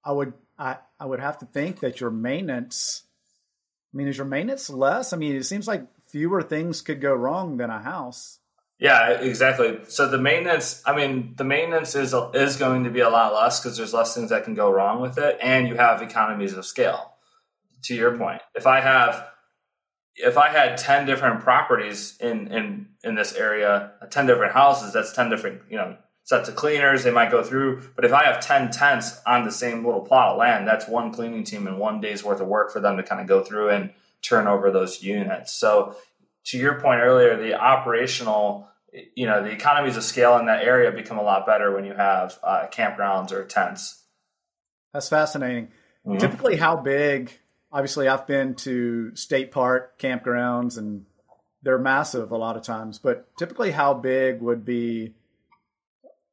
I 0.04 0.12
would, 0.12 0.32
I, 0.58 0.78
I 0.98 1.06
would 1.06 1.20
have 1.20 1.38
to 1.38 1.46
think 1.46 1.80
that 1.80 2.00
your 2.00 2.10
maintenance, 2.10 3.02
I 3.92 3.96
mean, 3.96 4.08
is 4.08 4.16
your 4.16 4.26
maintenance 4.26 4.70
less? 4.70 5.12
I 5.12 5.16
mean, 5.16 5.36
it 5.36 5.44
seems 5.44 5.68
like 5.68 5.86
fewer 6.08 6.42
things 6.42 6.80
could 6.80 7.00
go 7.00 7.14
wrong 7.14 7.56
than 7.56 7.70
a 7.70 7.80
house. 7.80 8.38
Yeah, 8.78 9.10
exactly. 9.10 9.78
So 9.86 10.08
the 10.08 10.18
maintenance, 10.18 10.82
I 10.84 10.96
mean, 10.96 11.34
the 11.36 11.44
maintenance 11.44 11.94
is 11.94 12.12
is 12.34 12.56
going 12.56 12.82
to 12.82 12.90
be 12.90 12.98
a 12.98 13.08
lot 13.08 13.32
less 13.32 13.60
because 13.60 13.76
there's 13.76 13.94
less 13.94 14.12
things 14.12 14.30
that 14.30 14.42
can 14.42 14.54
go 14.54 14.72
wrong 14.72 15.00
with 15.00 15.18
it, 15.18 15.38
and 15.40 15.68
you 15.68 15.76
have 15.76 16.02
economies 16.02 16.54
of 16.54 16.66
scale. 16.66 17.14
To 17.84 17.94
your 17.94 18.18
point, 18.18 18.42
if 18.56 18.66
I 18.66 18.80
have, 18.80 19.24
if 20.16 20.36
I 20.36 20.48
had 20.48 20.76
ten 20.76 21.06
different 21.06 21.40
properties 21.40 22.16
in 22.20 22.48
in 22.52 22.88
in 23.02 23.14
this 23.14 23.34
area, 23.34 23.92
ten 24.10 24.26
different 24.26 24.52
houses, 24.52 24.92
that's 24.92 25.12
ten 25.12 25.30
different 25.30 25.62
you 25.70 25.76
know 25.76 25.96
sets 26.24 26.48
of 26.48 26.54
cleaners 26.54 27.02
they 27.02 27.10
might 27.10 27.30
go 27.30 27.42
through. 27.42 27.82
But 27.96 28.04
if 28.04 28.12
I 28.12 28.24
have 28.24 28.40
10 28.40 28.70
tents 28.70 29.20
on 29.26 29.44
the 29.44 29.50
same 29.50 29.84
little 29.84 30.02
plot 30.02 30.28
of 30.28 30.38
land, 30.38 30.66
that's 30.66 30.86
one 30.86 31.12
cleaning 31.12 31.44
team 31.44 31.66
and 31.66 31.78
one 31.78 32.00
day's 32.00 32.22
worth 32.22 32.40
of 32.40 32.46
work 32.46 32.72
for 32.72 32.80
them 32.80 32.96
to 32.96 33.02
kind 33.02 33.20
of 33.20 33.26
go 33.26 33.42
through 33.42 33.70
and 33.70 33.90
turn 34.22 34.46
over 34.46 34.70
those 34.70 35.02
units. 35.02 35.52
So 35.52 35.96
to 36.44 36.58
your 36.58 36.80
point 36.80 37.00
earlier, 37.00 37.36
the 37.36 37.54
operational, 37.54 38.68
you 39.14 39.26
know, 39.26 39.42
the 39.42 39.50
economies 39.50 39.96
of 39.96 40.04
scale 40.04 40.38
in 40.38 40.46
that 40.46 40.62
area 40.62 40.92
become 40.92 41.18
a 41.18 41.22
lot 41.22 41.44
better 41.44 41.74
when 41.74 41.84
you 41.84 41.94
have 41.94 42.38
uh, 42.42 42.66
campgrounds 42.70 43.32
or 43.32 43.44
tents. 43.44 44.02
That's 44.92 45.08
fascinating. 45.08 45.68
Mm-hmm. 46.06 46.18
Typically, 46.18 46.56
how 46.56 46.76
big? 46.76 47.32
Obviously, 47.72 48.06
I've 48.06 48.26
been 48.26 48.54
to 48.56 49.16
state 49.16 49.50
park 49.50 49.98
campgrounds 49.98 50.76
and 50.76 51.06
they're 51.62 51.78
massive 51.78 52.32
a 52.32 52.36
lot 52.36 52.56
of 52.56 52.62
times, 52.62 52.98
but 52.98 53.34
typically, 53.38 53.70
how 53.70 53.94
big 53.94 54.40
would 54.40 54.64
be 54.64 55.14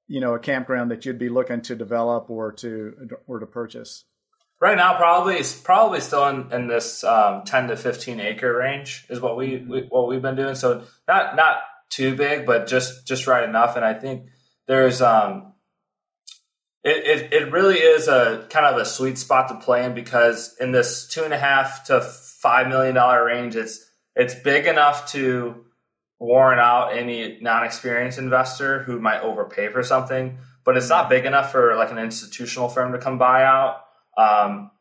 you 0.08 0.19
know 0.19 0.34
a 0.34 0.39
campground 0.39 0.91
that 0.91 1.06
you'd 1.06 1.19
be 1.19 1.30
looking 1.30 1.62
to 1.62 1.75
develop 1.75 2.30
or 2.30 2.52
to 2.54 3.10
or 3.28 3.39
to 3.39 3.45
purchase? 3.45 4.04
Right 4.60 4.75
now, 4.75 4.97
probably 4.97 5.41
probably 5.63 6.02
still 6.02 6.28
in, 6.28 6.52
in 6.52 6.67
this 6.67 7.04
um, 7.06 7.43
ten 7.45 7.69
to 7.69 7.78
fifteen 7.78 8.19
acre 8.19 8.54
range 8.54 9.06
is 9.10 9.21
what 9.21 9.38
we, 9.38 9.58
we 9.58 9.82
what 9.84 10.10
we've 10.10 10.21
been 10.21 10.36
doing. 10.36 10.56
So 10.56 10.84
not 11.08 11.38
not 11.38 11.58
too 11.89 12.15
big, 12.15 12.45
but 12.45 12.67
just 12.67 13.08
just 13.08 13.28
right 13.28 13.47
enough. 13.47 13.78
And 13.78 13.86
I 13.86 13.93
think 13.93 14.25
there's 14.67 15.02
um, 15.02 15.54
it, 17.32 17.52
really 17.52 17.78
is 17.78 18.08
a 18.08 18.48
kind 18.50 18.65
of 18.65 18.78
a 18.78 18.86
sweet 18.86 19.18
spot 19.18 19.50
to 19.50 19.56
play 19.56 19.86
in 19.86 19.94
because 19.94 20.56
in 20.60 20.72
this 20.72 21.08
two 21.08 21.24
and 21.24 21.34
a 21.34 21.38
half 21.38 21.86
to 21.86 22.02
five 22.02 22.68
million 22.68 22.96
dollar 22.96 23.26
range, 23.26 23.56
it's 23.56 23.86
it's 24.15 24.36
big 24.36 24.65
enough 24.65 25.12
to 25.12 25.65
warrant 26.20 26.60
out 26.60 26.98
any 26.98 27.39
non-experienced 27.42 28.20
investor 28.20 28.84
who 28.84 29.00
might 29.00 29.22
overpay 29.22 29.70
for 29.70 29.84
something, 29.84 30.38
but 30.65 30.76
it's 30.76 30.89
not 30.89 31.10
big 31.10 31.26
enough 31.26 31.52
for 31.52 31.76
like 31.76 31.92
an 31.92 31.98
institutional 31.98 32.68
firm 32.70 32.92
to 32.92 32.98
come 32.98 33.18
buy 33.18 33.44
out. 33.44 33.82
Um, 34.18 34.72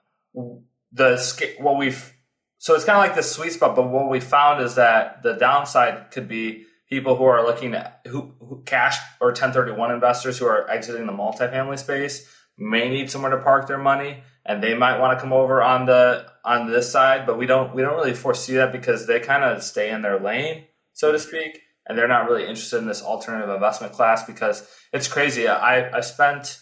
the 0.93 1.55
what 1.59 1.77
we've 1.77 2.13
so 2.59 2.75
it's 2.75 2.85
kind 2.85 2.99
of 2.99 3.05
like 3.05 3.15
the 3.15 3.23
sweet 3.23 3.53
spot, 3.53 3.77
but 3.77 3.89
what 3.89 4.11
we 4.11 4.19
found 4.19 4.63
is 4.63 4.75
that 4.75 5.23
the 5.23 5.35
downside 5.35 6.11
could 6.11 6.27
be 6.27 6.65
people 6.89 7.17
who 7.17 7.25
are 7.25 7.45
looking 7.45 7.75
at 7.75 8.01
who, 8.07 8.35
who 8.41 8.63
cash 8.65 8.99
or 9.21 9.29
1031 9.29 9.93
investors 9.93 10.39
who 10.39 10.47
are 10.47 10.69
exiting 10.69 11.07
the 11.07 11.13
multifamily 11.13 11.79
space 11.79 12.27
may 12.59 12.89
need 12.89 13.11
somewhere 13.11 13.31
to 13.31 13.43
park 13.43 13.67
their 13.67 13.79
money 13.79 14.23
and 14.45 14.63
they 14.63 14.75
might 14.75 14.99
want 14.99 15.17
to 15.17 15.21
come 15.21 15.33
over 15.33 15.63
on 15.63 15.87
the 15.87 16.27
on 16.45 16.71
this 16.71 16.91
side 16.91 17.27
but 17.27 17.39
we 17.39 17.47
don't 17.47 17.75
we 17.75 17.83
don't 17.83 17.97
really 17.97 18.15
foresee 18.15 18.55
that 18.55 18.73
because 18.73 19.07
they 19.07 19.21
kind 19.21 19.45
of 19.45 19.63
stay 19.63 19.91
in 19.91 20.03
their 20.03 20.19
lane 20.19 20.65
so 20.99 21.13
to 21.13 21.19
speak, 21.21 21.63
and 21.87 21.97
they're 21.97 22.09
not 22.09 22.29
really 22.29 22.43
interested 22.43 22.79
in 22.79 22.89
this 22.89 23.03
alternative 23.03 23.49
investment 23.49 23.93
class 23.93 24.25
because 24.25 24.69
it's 24.93 25.07
crazy. 25.07 25.47
I, 25.47 25.97
I 25.97 26.01
spent 26.01 26.61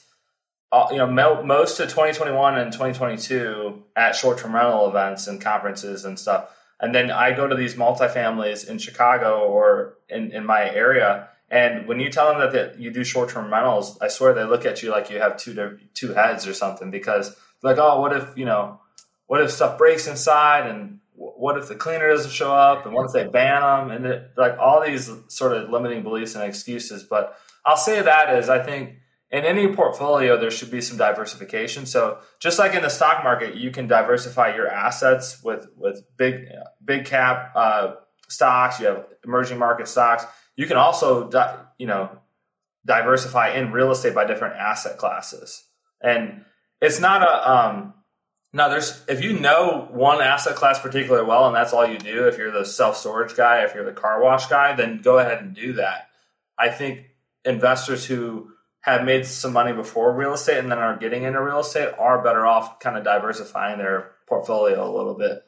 uh, 0.70 0.88
you 0.90 0.98
know 0.98 1.06
mo- 1.06 1.42
most 1.42 1.80
of 1.80 1.88
2021 1.88 2.58
and 2.58 2.70
2022 2.70 3.82
at 3.96 4.14
short-term 4.14 4.54
rental 4.54 4.90
events 4.90 5.26
and 5.26 5.40
conferences 5.40 6.04
and 6.04 6.18
stuff 6.18 6.50
and 6.80 6.92
then 6.92 7.12
i 7.12 7.30
go 7.32 7.46
to 7.46 7.54
these 7.54 7.76
multifamilies 7.76 8.68
in 8.68 8.76
chicago 8.76 9.46
or 9.46 9.94
in, 10.08 10.32
in 10.32 10.44
my 10.44 10.68
area 10.68 11.28
and 11.48 11.86
when 11.86 12.00
you 12.00 12.10
tell 12.10 12.36
them 12.36 12.52
that, 12.52 12.80
you 12.80 12.90
do 12.90 13.04
short-term 13.04 13.52
rentals 13.52 13.98
i 14.00 14.08
swear 14.08 14.34
they 14.34 14.44
look 14.44 14.64
at 14.64 14.82
you 14.82 14.90
like 14.90 15.10
you 15.10 15.18
have 15.18 15.36
two 15.36 15.78
two 15.94 16.12
heads 16.12 16.46
or 16.46 16.54
something 16.54 16.90
because 16.90 17.36
like 17.62 17.78
oh 17.78 18.00
what 18.00 18.14
if 18.14 18.36
you 18.36 18.44
know 18.44 18.80
what 19.26 19.42
if 19.42 19.50
stuff 19.50 19.76
breaks 19.78 20.06
inside 20.06 20.68
and 20.68 21.00
what 21.14 21.56
if 21.56 21.68
the 21.68 21.74
cleaner 21.74 22.10
doesn't 22.10 22.30
show 22.30 22.54
up 22.54 22.84
and 22.84 22.94
what 22.94 23.06
if 23.06 23.12
they 23.12 23.26
ban 23.26 23.62
them? 23.62 23.90
And 23.90 24.26
like 24.36 24.58
all 24.58 24.84
these 24.84 25.10
sort 25.28 25.56
of 25.56 25.70
limiting 25.70 26.02
beliefs 26.02 26.34
and 26.34 26.44
excuses. 26.44 27.02
But 27.02 27.36
i'll 27.64 27.76
say 27.76 28.00
that 28.00 28.38
is 28.38 28.48
i 28.48 28.62
think 28.62 28.96
in 29.30 29.44
any 29.44 29.74
portfolio 29.74 30.38
there 30.38 30.50
should 30.50 30.70
be 30.70 30.80
some 30.80 30.96
diversification. 30.96 31.86
So 31.86 32.18
just 32.38 32.58
like 32.58 32.74
in 32.74 32.82
the 32.82 32.88
stock 32.88 33.24
market 33.24 33.56
you 33.56 33.70
can 33.70 33.86
diversify 33.86 34.54
your 34.54 34.68
assets 34.68 35.42
with 35.42 35.66
with 35.76 36.02
big 36.16 36.46
big 36.84 37.06
cap 37.06 37.52
uh, 37.54 37.94
stocks. 38.28 38.78
You 38.78 38.86
have 38.86 39.06
emerging 39.24 39.58
market 39.58 39.88
stocks 39.88 40.24
you 40.56 40.66
can 40.66 40.76
also 40.76 41.28
di- 41.28 41.58
you 41.78 41.86
know 41.86 42.10
diversify 42.84 43.50
in 43.50 43.72
real 43.72 43.90
estate 43.90 44.14
by 44.14 44.24
different 44.24 44.56
asset 44.56 44.98
classes 44.98 45.64
and 46.02 46.44
it's 46.80 47.00
not 47.00 47.22
a 47.22 47.50
um, 47.50 47.94
now, 48.56 48.70
there's 48.70 49.04
if 49.06 49.22
you 49.22 49.38
know 49.38 49.86
one 49.90 50.22
asset 50.22 50.56
class 50.56 50.80
particularly 50.80 51.26
well, 51.26 51.46
and 51.46 51.54
that's 51.54 51.74
all 51.74 51.86
you 51.86 51.98
do. 51.98 52.26
If 52.26 52.38
you're 52.38 52.50
the 52.50 52.64
self 52.64 52.96
storage 52.96 53.36
guy, 53.36 53.64
if 53.64 53.74
you're 53.74 53.84
the 53.84 53.92
car 53.92 54.22
wash 54.22 54.46
guy, 54.46 54.74
then 54.74 55.02
go 55.02 55.18
ahead 55.18 55.42
and 55.42 55.54
do 55.54 55.74
that. 55.74 56.08
I 56.58 56.70
think 56.70 57.04
investors 57.44 58.06
who 58.06 58.52
have 58.80 59.04
made 59.04 59.26
some 59.26 59.52
money 59.52 59.74
before 59.74 60.14
real 60.14 60.32
estate 60.32 60.56
and 60.56 60.70
then 60.70 60.78
are 60.78 60.96
getting 60.96 61.24
into 61.24 61.42
real 61.42 61.60
estate 61.60 61.92
are 61.98 62.22
better 62.22 62.46
off 62.46 62.80
kind 62.80 62.96
of 62.96 63.04
diversifying 63.04 63.76
their 63.76 64.12
portfolio 64.26 64.90
a 64.90 64.94
little 64.96 65.14
bit. 65.14 65.44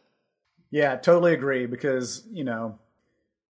Yeah, 0.70 0.96
totally 0.96 1.32
agree 1.32 1.64
because, 1.64 2.26
you 2.30 2.44
know, 2.44 2.78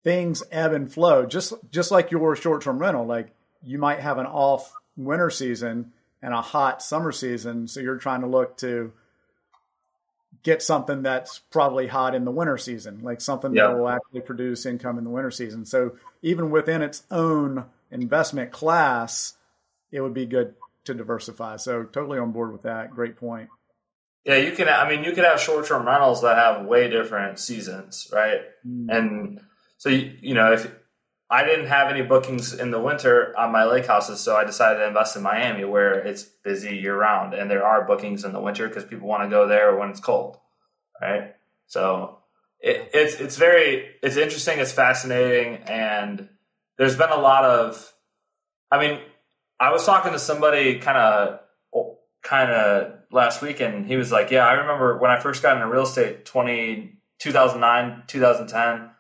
things 0.07 0.45
ebb 0.53 0.73
and 0.73 0.93
flow 0.93 1.27
just 1.27 1.53
just 1.73 1.91
like 1.91 2.13
your 2.13 2.37
short-term 2.37 2.79
rental 2.79 3.05
like 3.05 3.35
you 3.65 3.77
might 3.77 3.99
have 3.99 4.19
an 4.19 4.27
off 4.27 4.73
winter 4.97 5.31
season 5.31 5.93
and 6.23 6.33
a 6.33 6.41
hot 6.41 6.81
summer 6.81 7.11
season 7.11 7.67
so 7.67 7.81
you're 7.81 7.99
trying 7.99 8.21
to 8.21 8.29
look 8.29 8.57
to 8.57 8.93
get 10.47 10.63
something 10.63 11.03
that's 11.03 11.41
probably 11.51 11.89
hot 11.89 12.15
in 12.15 12.25
the 12.25 12.31
winter 12.31 12.57
season, 12.57 13.01
like 13.03 13.21
something 13.21 13.53
that 13.55 13.77
will 13.77 13.89
actually 13.89 14.21
produce 14.21 14.65
income 14.65 14.97
in 14.97 15.03
the 15.03 15.11
winter 15.11 15.33
season. 15.33 15.65
So 15.67 15.97
even 16.23 16.53
within 16.53 16.83
its 16.83 17.03
own 17.11 17.65
investment 17.91 18.53
class, 18.53 19.35
it 19.91 20.01
would 20.01 20.15
be 20.15 20.25
good 20.25 20.55
to 20.85 20.95
diversify. 20.95 21.57
So 21.57 21.83
totally 21.83 22.21
on 22.21 22.31
board 22.31 22.53
with 22.53 22.63
that. 22.63 22.93
Great 22.93 23.17
point. 23.17 23.49
Yeah, 24.25 24.37
you 24.37 24.53
can. 24.53 24.69
I 24.69 24.89
mean, 24.89 25.03
you 25.03 25.13
could 25.13 25.25
have 25.25 25.41
short-term 25.41 25.85
rentals 25.85 26.23
that 26.23 26.37
have 26.37 26.65
way 26.65 26.89
different 26.89 27.41
seasons, 27.41 28.09
right? 28.13 28.43
Mm. 28.65 28.97
And 28.97 29.41
so 29.79 29.89
you, 29.89 30.35
know, 30.35 30.53
if 30.53 30.71
I 31.29 31.45
didn't 31.45 31.67
have 31.67 31.91
any 31.91 32.03
bookings 32.03 32.55
in 32.55 32.71
the 32.71 32.81
winter 32.81 33.37
on 33.39 33.53
my 33.53 33.65
lake 33.65 33.87
houses, 33.87 34.21
so 34.21 34.37
I 34.37 34.45
decided 34.45 34.79
to 34.79 34.87
invest 34.87 35.17
in 35.17 35.23
Miami 35.23 35.65
where 35.65 35.95
it's 35.95 36.23
busy 36.23 36.77
year 36.77 36.97
round 36.97 37.35
and 37.35 37.51
there 37.51 37.65
are 37.65 37.85
bookings 37.85 38.25
in 38.25 38.33
the 38.33 38.41
winter 38.41 38.69
because 38.69 38.85
people 38.85 39.09
want 39.09 39.25
to 39.25 39.29
go 39.29 39.47
there 39.47 39.77
when 39.77 39.91
it's 39.91 40.01
cold, 40.01 40.39
right? 41.01 41.35
So 41.67 42.19
it, 42.61 42.91
it's 42.95 43.21
it's 43.21 43.37
very 43.37 43.89
it's 44.03 44.17
interesting, 44.17 44.59
it's 44.59 44.73
fascinating, 44.73 45.63
and 45.65 46.29
there's 46.79 46.97
been 46.97 47.11
a 47.11 47.21
lot 47.21 47.45
of. 47.45 47.93
I 48.71 48.81
mean, 48.81 49.01
I 49.61 49.73
was 49.73 49.85
talking 49.85 50.13
to 50.13 50.19
somebody 50.19 50.79
kind 50.79 50.99
of 50.99 51.41
kind 52.23 52.51
of 52.51 52.93
last 53.11 53.43
week, 53.43 53.61
and 53.61 53.87
he 53.87 53.97
was 53.97 54.11
like, 54.11 54.31
"Yeah, 54.31 54.47
I 54.47 54.55
remember 54.55 54.99
when 54.99 55.11
I 55.11 55.21
first 55.21 55.43
got 55.43 55.57
into 55.57 55.69
real 55.69 55.85
estate, 55.85 56.25
20, 56.25 56.99
2009, 57.19 58.03
2010." 58.07 58.91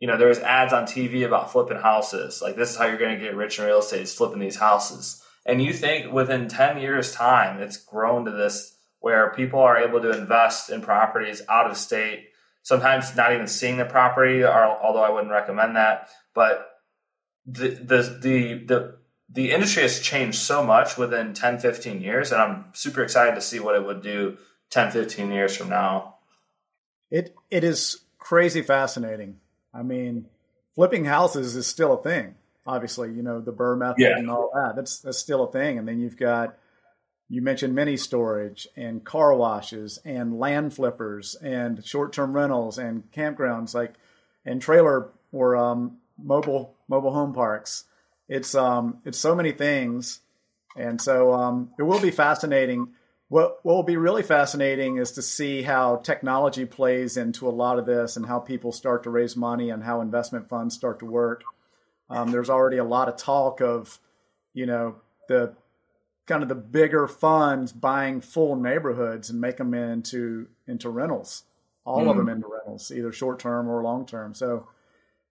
You 0.00 0.06
know, 0.06 0.16
there 0.16 0.28
was 0.28 0.38
ads 0.38 0.72
on 0.72 0.84
TV 0.84 1.26
about 1.26 1.50
flipping 1.50 1.78
houses. 1.78 2.40
Like 2.40 2.56
this 2.56 2.70
is 2.70 2.76
how 2.76 2.86
you're 2.86 2.98
going 2.98 3.18
to 3.18 3.24
get 3.24 3.36
rich 3.36 3.58
in 3.58 3.64
real 3.64 3.80
estate 3.80 4.02
is 4.02 4.14
flipping 4.14 4.38
these 4.38 4.56
houses. 4.56 5.22
And 5.44 5.62
you 5.62 5.72
think 5.72 6.12
within 6.12 6.48
10 6.48 6.78
years 6.78 7.12
time, 7.12 7.60
it's 7.60 7.78
grown 7.78 8.24
to 8.26 8.30
this 8.30 8.76
where 9.00 9.32
people 9.32 9.60
are 9.60 9.78
able 9.78 10.00
to 10.00 10.10
invest 10.10 10.70
in 10.70 10.82
properties 10.82 11.42
out 11.48 11.70
of 11.70 11.76
state, 11.76 12.28
sometimes 12.62 13.16
not 13.16 13.32
even 13.32 13.46
seeing 13.46 13.76
the 13.76 13.84
property, 13.84 14.44
although 14.44 15.02
I 15.02 15.10
wouldn't 15.10 15.32
recommend 15.32 15.76
that. 15.76 16.10
But 16.34 16.68
the, 17.46 17.68
the, 17.68 18.18
the, 18.20 18.64
the, 18.64 18.98
the 19.30 19.50
industry 19.52 19.82
has 19.82 20.00
changed 20.00 20.38
so 20.38 20.64
much 20.64 20.96
within 20.96 21.32
10, 21.32 21.60
15 21.60 22.00
years. 22.00 22.32
And 22.32 22.40
I'm 22.40 22.66
super 22.72 23.02
excited 23.02 23.34
to 23.34 23.40
see 23.40 23.60
what 23.60 23.74
it 23.74 23.84
would 23.84 24.02
do 24.02 24.36
10, 24.70 24.90
15 24.90 25.30
years 25.30 25.56
from 25.56 25.70
now. 25.70 26.16
It 27.10 27.34
it 27.50 27.64
is 27.64 28.04
crazy 28.18 28.60
fascinating. 28.60 29.40
I 29.74 29.82
mean, 29.82 30.26
flipping 30.74 31.04
houses 31.04 31.56
is 31.56 31.66
still 31.66 31.94
a 31.94 32.02
thing. 32.02 32.34
Obviously, 32.66 33.12
you 33.12 33.22
know 33.22 33.40
the 33.40 33.52
BRRRR 33.52 33.78
method 33.78 34.00
yeah. 34.00 34.18
and 34.18 34.30
all 34.30 34.50
that. 34.54 34.76
That's 34.76 35.00
that's 35.00 35.18
still 35.18 35.44
a 35.44 35.52
thing. 35.52 35.78
And 35.78 35.88
then 35.88 36.00
you've 36.00 36.18
got 36.18 36.58
you 37.28 37.42
mentioned 37.42 37.74
mini 37.74 37.96
storage 37.96 38.68
and 38.76 39.04
car 39.04 39.34
washes 39.34 39.98
and 40.04 40.38
land 40.38 40.74
flippers 40.74 41.34
and 41.36 41.84
short 41.84 42.12
term 42.12 42.32
rentals 42.32 42.78
and 42.78 43.10
campgrounds 43.12 43.74
like 43.74 43.94
and 44.44 44.60
trailer 44.60 45.10
or 45.32 45.56
um, 45.56 45.98
mobile 46.22 46.74
mobile 46.88 47.12
home 47.12 47.32
parks. 47.32 47.84
It's 48.28 48.54
um 48.54 48.98
it's 49.04 49.18
so 49.18 49.34
many 49.34 49.52
things, 49.52 50.20
and 50.76 51.00
so 51.00 51.32
um, 51.32 51.70
it 51.78 51.82
will 51.82 52.00
be 52.00 52.10
fascinating. 52.10 52.88
What 53.28 53.58
what 53.62 53.74
will 53.74 53.82
be 53.82 53.96
really 53.96 54.22
fascinating 54.22 54.96
is 54.96 55.12
to 55.12 55.22
see 55.22 55.62
how 55.62 55.96
technology 55.96 56.64
plays 56.64 57.16
into 57.16 57.48
a 57.48 57.50
lot 57.50 57.78
of 57.78 57.86
this 57.86 58.16
and 58.16 58.24
how 58.24 58.38
people 58.38 58.72
start 58.72 59.02
to 59.02 59.10
raise 59.10 59.36
money 59.36 59.70
and 59.70 59.82
how 59.82 60.00
investment 60.00 60.48
funds 60.48 60.74
start 60.74 61.00
to 61.00 61.06
work. 61.06 61.44
Um, 62.08 62.30
there's 62.30 62.48
already 62.48 62.78
a 62.78 62.84
lot 62.84 63.08
of 63.08 63.16
talk 63.16 63.60
of, 63.60 63.98
you 64.54 64.64
know, 64.64 64.96
the 65.28 65.54
kind 66.26 66.42
of 66.42 66.48
the 66.48 66.54
bigger 66.54 67.06
funds 67.06 67.72
buying 67.72 68.20
full 68.20 68.56
neighborhoods 68.56 69.30
and 69.30 69.40
make 69.40 69.58
them 69.58 69.74
into 69.74 70.48
into 70.66 70.88
rentals, 70.88 71.44
all 71.84 72.04
mm. 72.04 72.10
of 72.10 72.16
them 72.16 72.28
into 72.28 72.46
rentals, 72.46 72.90
either 72.90 73.12
short 73.12 73.38
term 73.38 73.68
or 73.68 73.82
long 73.82 74.06
term. 74.06 74.34
So 74.34 74.68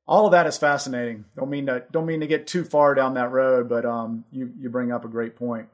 all 0.08 0.26
of 0.26 0.32
that 0.32 0.48
is 0.48 0.58
fascinating. 0.58 1.26
Don't 1.36 1.50
mean 1.50 1.66
to 1.66 1.84
don't 1.92 2.06
mean 2.06 2.20
to 2.22 2.28
get 2.28 2.48
too 2.48 2.64
far 2.64 2.96
down 2.96 3.16
that 3.16 3.32
road, 3.32 3.70
but 3.70 3.86
um, 3.86 4.26
you 4.32 4.52
you 4.60 4.70
bring 4.70 4.92
up 4.92 5.04
a 5.04 5.10
great 5.10 5.36
point. 5.36 5.68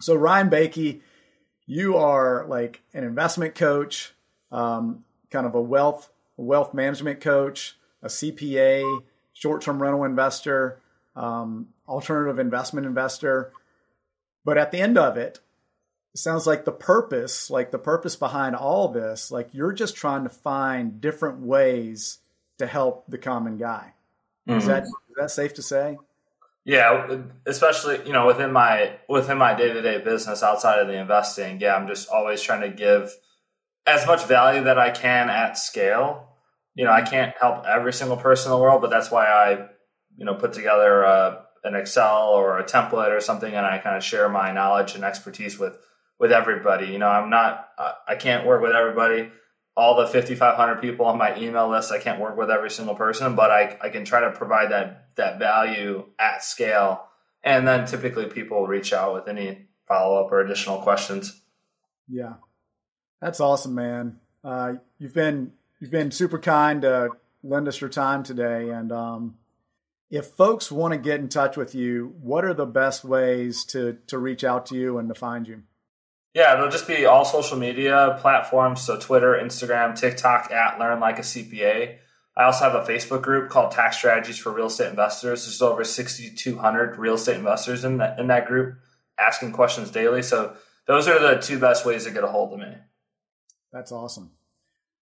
So 0.00 0.14
Ryan 0.14 0.50
Bakke, 0.50 1.00
you 1.66 1.96
are 1.96 2.46
like 2.46 2.82
an 2.92 3.04
investment 3.04 3.54
coach, 3.54 4.12
um, 4.52 5.04
kind 5.30 5.46
of 5.46 5.54
a 5.54 5.60
wealth 5.60 6.10
wealth 6.36 6.74
management 6.74 7.20
coach, 7.20 7.76
a 8.02 8.08
CPA, 8.08 9.02
short 9.32 9.62
term 9.62 9.80
rental 9.80 10.04
investor, 10.04 10.80
um, 11.16 11.68
alternative 11.88 12.38
investment 12.38 12.86
investor. 12.86 13.52
But 14.44 14.58
at 14.58 14.72
the 14.72 14.80
end 14.80 14.98
of 14.98 15.16
it, 15.16 15.40
it 16.12 16.18
sounds 16.18 16.46
like 16.46 16.64
the 16.64 16.72
purpose, 16.72 17.50
like 17.50 17.70
the 17.70 17.78
purpose 17.78 18.16
behind 18.16 18.54
all 18.54 18.88
this, 18.88 19.30
like 19.30 19.48
you're 19.52 19.72
just 19.72 19.96
trying 19.96 20.24
to 20.24 20.30
find 20.30 21.00
different 21.00 21.40
ways 21.40 22.18
to 22.58 22.66
help 22.66 23.04
the 23.08 23.18
common 23.18 23.56
guy. 23.56 23.94
Mm-hmm. 24.48 24.58
Is 24.58 24.66
that 24.66 24.82
is 24.84 24.92
that 25.16 25.30
safe 25.30 25.54
to 25.54 25.62
say? 25.62 25.98
Yeah, 26.64 27.18
especially 27.46 28.06
you 28.06 28.12
know 28.12 28.26
within 28.26 28.52
my 28.52 28.96
within 29.08 29.36
my 29.36 29.54
day 29.54 29.72
to 29.72 29.82
day 29.82 29.98
business 29.98 30.42
outside 30.42 30.78
of 30.78 30.88
the 30.88 30.98
investing. 30.98 31.60
Yeah, 31.60 31.76
I'm 31.76 31.86
just 31.86 32.08
always 32.08 32.40
trying 32.40 32.62
to 32.62 32.70
give 32.70 33.14
as 33.86 34.06
much 34.06 34.24
value 34.24 34.64
that 34.64 34.78
I 34.78 34.90
can 34.90 35.28
at 35.28 35.58
scale. 35.58 36.28
You 36.74 36.84
know, 36.84 36.90
I 36.90 37.02
can't 37.02 37.34
help 37.38 37.64
every 37.66 37.92
single 37.92 38.16
person 38.16 38.50
in 38.50 38.56
the 38.56 38.62
world, 38.62 38.80
but 38.80 38.90
that's 38.90 39.10
why 39.10 39.26
I 39.26 39.68
you 40.16 40.24
know 40.24 40.34
put 40.34 40.54
together 40.54 41.04
uh, 41.04 41.42
an 41.64 41.74
Excel 41.74 42.28
or 42.28 42.58
a 42.58 42.64
template 42.64 43.10
or 43.10 43.20
something, 43.20 43.52
and 43.52 43.66
I 43.66 43.78
kind 43.78 43.96
of 43.96 44.02
share 44.02 44.28
my 44.28 44.50
knowledge 44.52 44.94
and 44.94 45.04
expertise 45.04 45.58
with 45.58 45.76
with 46.18 46.32
everybody. 46.32 46.86
You 46.86 46.98
know, 46.98 47.08
I'm 47.08 47.30
not, 47.30 47.68
I 48.08 48.14
can't 48.16 48.46
work 48.46 48.62
with 48.62 48.72
everybody. 48.72 49.30
All 49.76 49.96
the 49.96 50.06
5,500 50.06 50.80
people 50.80 51.06
on 51.06 51.18
my 51.18 51.36
email 51.36 51.68
list, 51.68 51.90
I 51.90 51.98
can't 51.98 52.20
work 52.20 52.36
with 52.36 52.50
every 52.50 52.70
single 52.70 52.94
person, 52.94 53.34
but 53.34 53.50
I, 53.50 53.76
I 53.80 53.88
can 53.88 54.04
try 54.04 54.20
to 54.20 54.30
provide 54.30 54.70
that 54.70 55.08
that 55.16 55.38
value 55.38 56.06
at 56.18 56.44
scale. 56.44 57.08
And 57.42 57.66
then 57.66 57.86
typically 57.86 58.26
people 58.26 58.66
reach 58.66 58.92
out 58.92 59.14
with 59.14 59.28
any 59.28 59.66
follow 59.86 60.24
up 60.24 60.32
or 60.32 60.40
additional 60.40 60.78
questions. 60.78 61.40
Yeah, 62.08 62.34
that's 63.20 63.40
awesome, 63.40 63.74
man. 63.74 64.20
Uh, 64.42 64.74
you've 64.98 65.14
been 65.14 65.52
you've 65.80 65.90
been 65.90 66.10
super 66.10 66.38
kind 66.38 66.82
to 66.82 67.10
lend 67.42 67.68
us 67.68 67.80
your 67.80 67.90
time 67.90 68.22
today, 68.22 68.70
and 68.70 68.92
um, 68.92 69.36
if 70.10 70.26
folks 70.26 70.70
want 70.70 70.92
to 70.92 70.98
get 70.98 71.20
in 71.20 71.28
touch 71.28 71.56
with 71.56 71.74
you, 71.74 72.14
what 72.20 72.44
are 72.44 72.54
the 72.54 72.66
best 72.66 73.04
ways 73.04 73.64
to 73.66 73.98
to 74.06 74.18
reach 74.18 74.44
out 74.44 74.66
to 74.66 74.76
you 74.76 74.98
and 74.98 75.08
to 75.08 75.14
find 75.14 75.48
you? 75.48 75.62
Yeah, 76.34 76.54
it'll 76.54 76.68
just 76.68 76.88
be 76.88 77.06
all 77.06 77.24
social 77.24 77.56
media 77.56 78.18
platforms, 78.20 78.82
so 78.82 78.98
Twitter, 78.98 79.38
Instagram, 79.40 79.98
TikTok 79.98 80.50
at 80.50 80.80
Learn 80.80 80.98
Like 80.98 81.18
a 81.18 81.22
CPA. 81.22 81.98
I 82.36 82.44
also 82.44 82.64
have 82.64 82.74
a 82.74 82.84
Facebook 82.84 83.22
group 83.22 83.48
called 83.48 83.70
Tax 83.70 83.96
Strategies 83.96 84.38
for 84.38 84.52
Real 84.52 84.66
Estate 84.66 84.90
Investors. 84.90 85.44
There's 85.44 85.62
over 85.62 85.84
6,200 85.84 86.98
real 86.98 87.14
estate 87.14 87.36
investors 87.36 87.84
in 87.84 87.98
that 87.98 88.18
in 88.18 88.26
that 88.26 88.46
group, 88.46 88.76
asking 89.18 89.52
questions 89.52 89.92
daily. 89.92 90.22
So 90.22 90.56
those 90.88 91.06
are 91.06 91.20
the 91.20 91.40
two 91.40 91.60
best 91.60 91.86
ways 91.86 92.04
to 92.04 92.10
get 92.10 92.24
a 92.24 92.26
hold 92.26 92.52
of 92.52 92.58
me. 92.58 92.74
That's 93.72 93.92
awesome. 93.92 94.32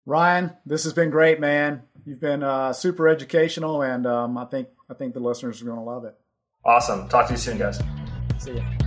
Ryan, 0.06 0.52
this 0.65 0.84
has 0.84 0.94
been 0.94 1.10
great, 1.10 1.39
man. 1.39 1.84
You've 2.06 2.20
been 2.20 2.44
uh, 2.44 2.74
super 2.74 3.08
educational, 3.08 3.82
and 3.82 4.06
um, 4.06 4.38
I 4.38 4.46
think 4.46 4.67
I 4.89 4.96
think 4.96 5.13
the 5.13 5.22
listeners 5.22 5.62
are 5.62 5.65
going 5.65 5.78
to 5.78 5.84
love 5.84 6.04
it. 6.04 6.15
Awesome. 6.65 7.08
Talk 7.08 7.28
to 7.28 7.34
you 7.34 7.38
soon, 7.38 7.58
guys. 7.58 7.80
See 8.39 8.52
you. 8.52 8.81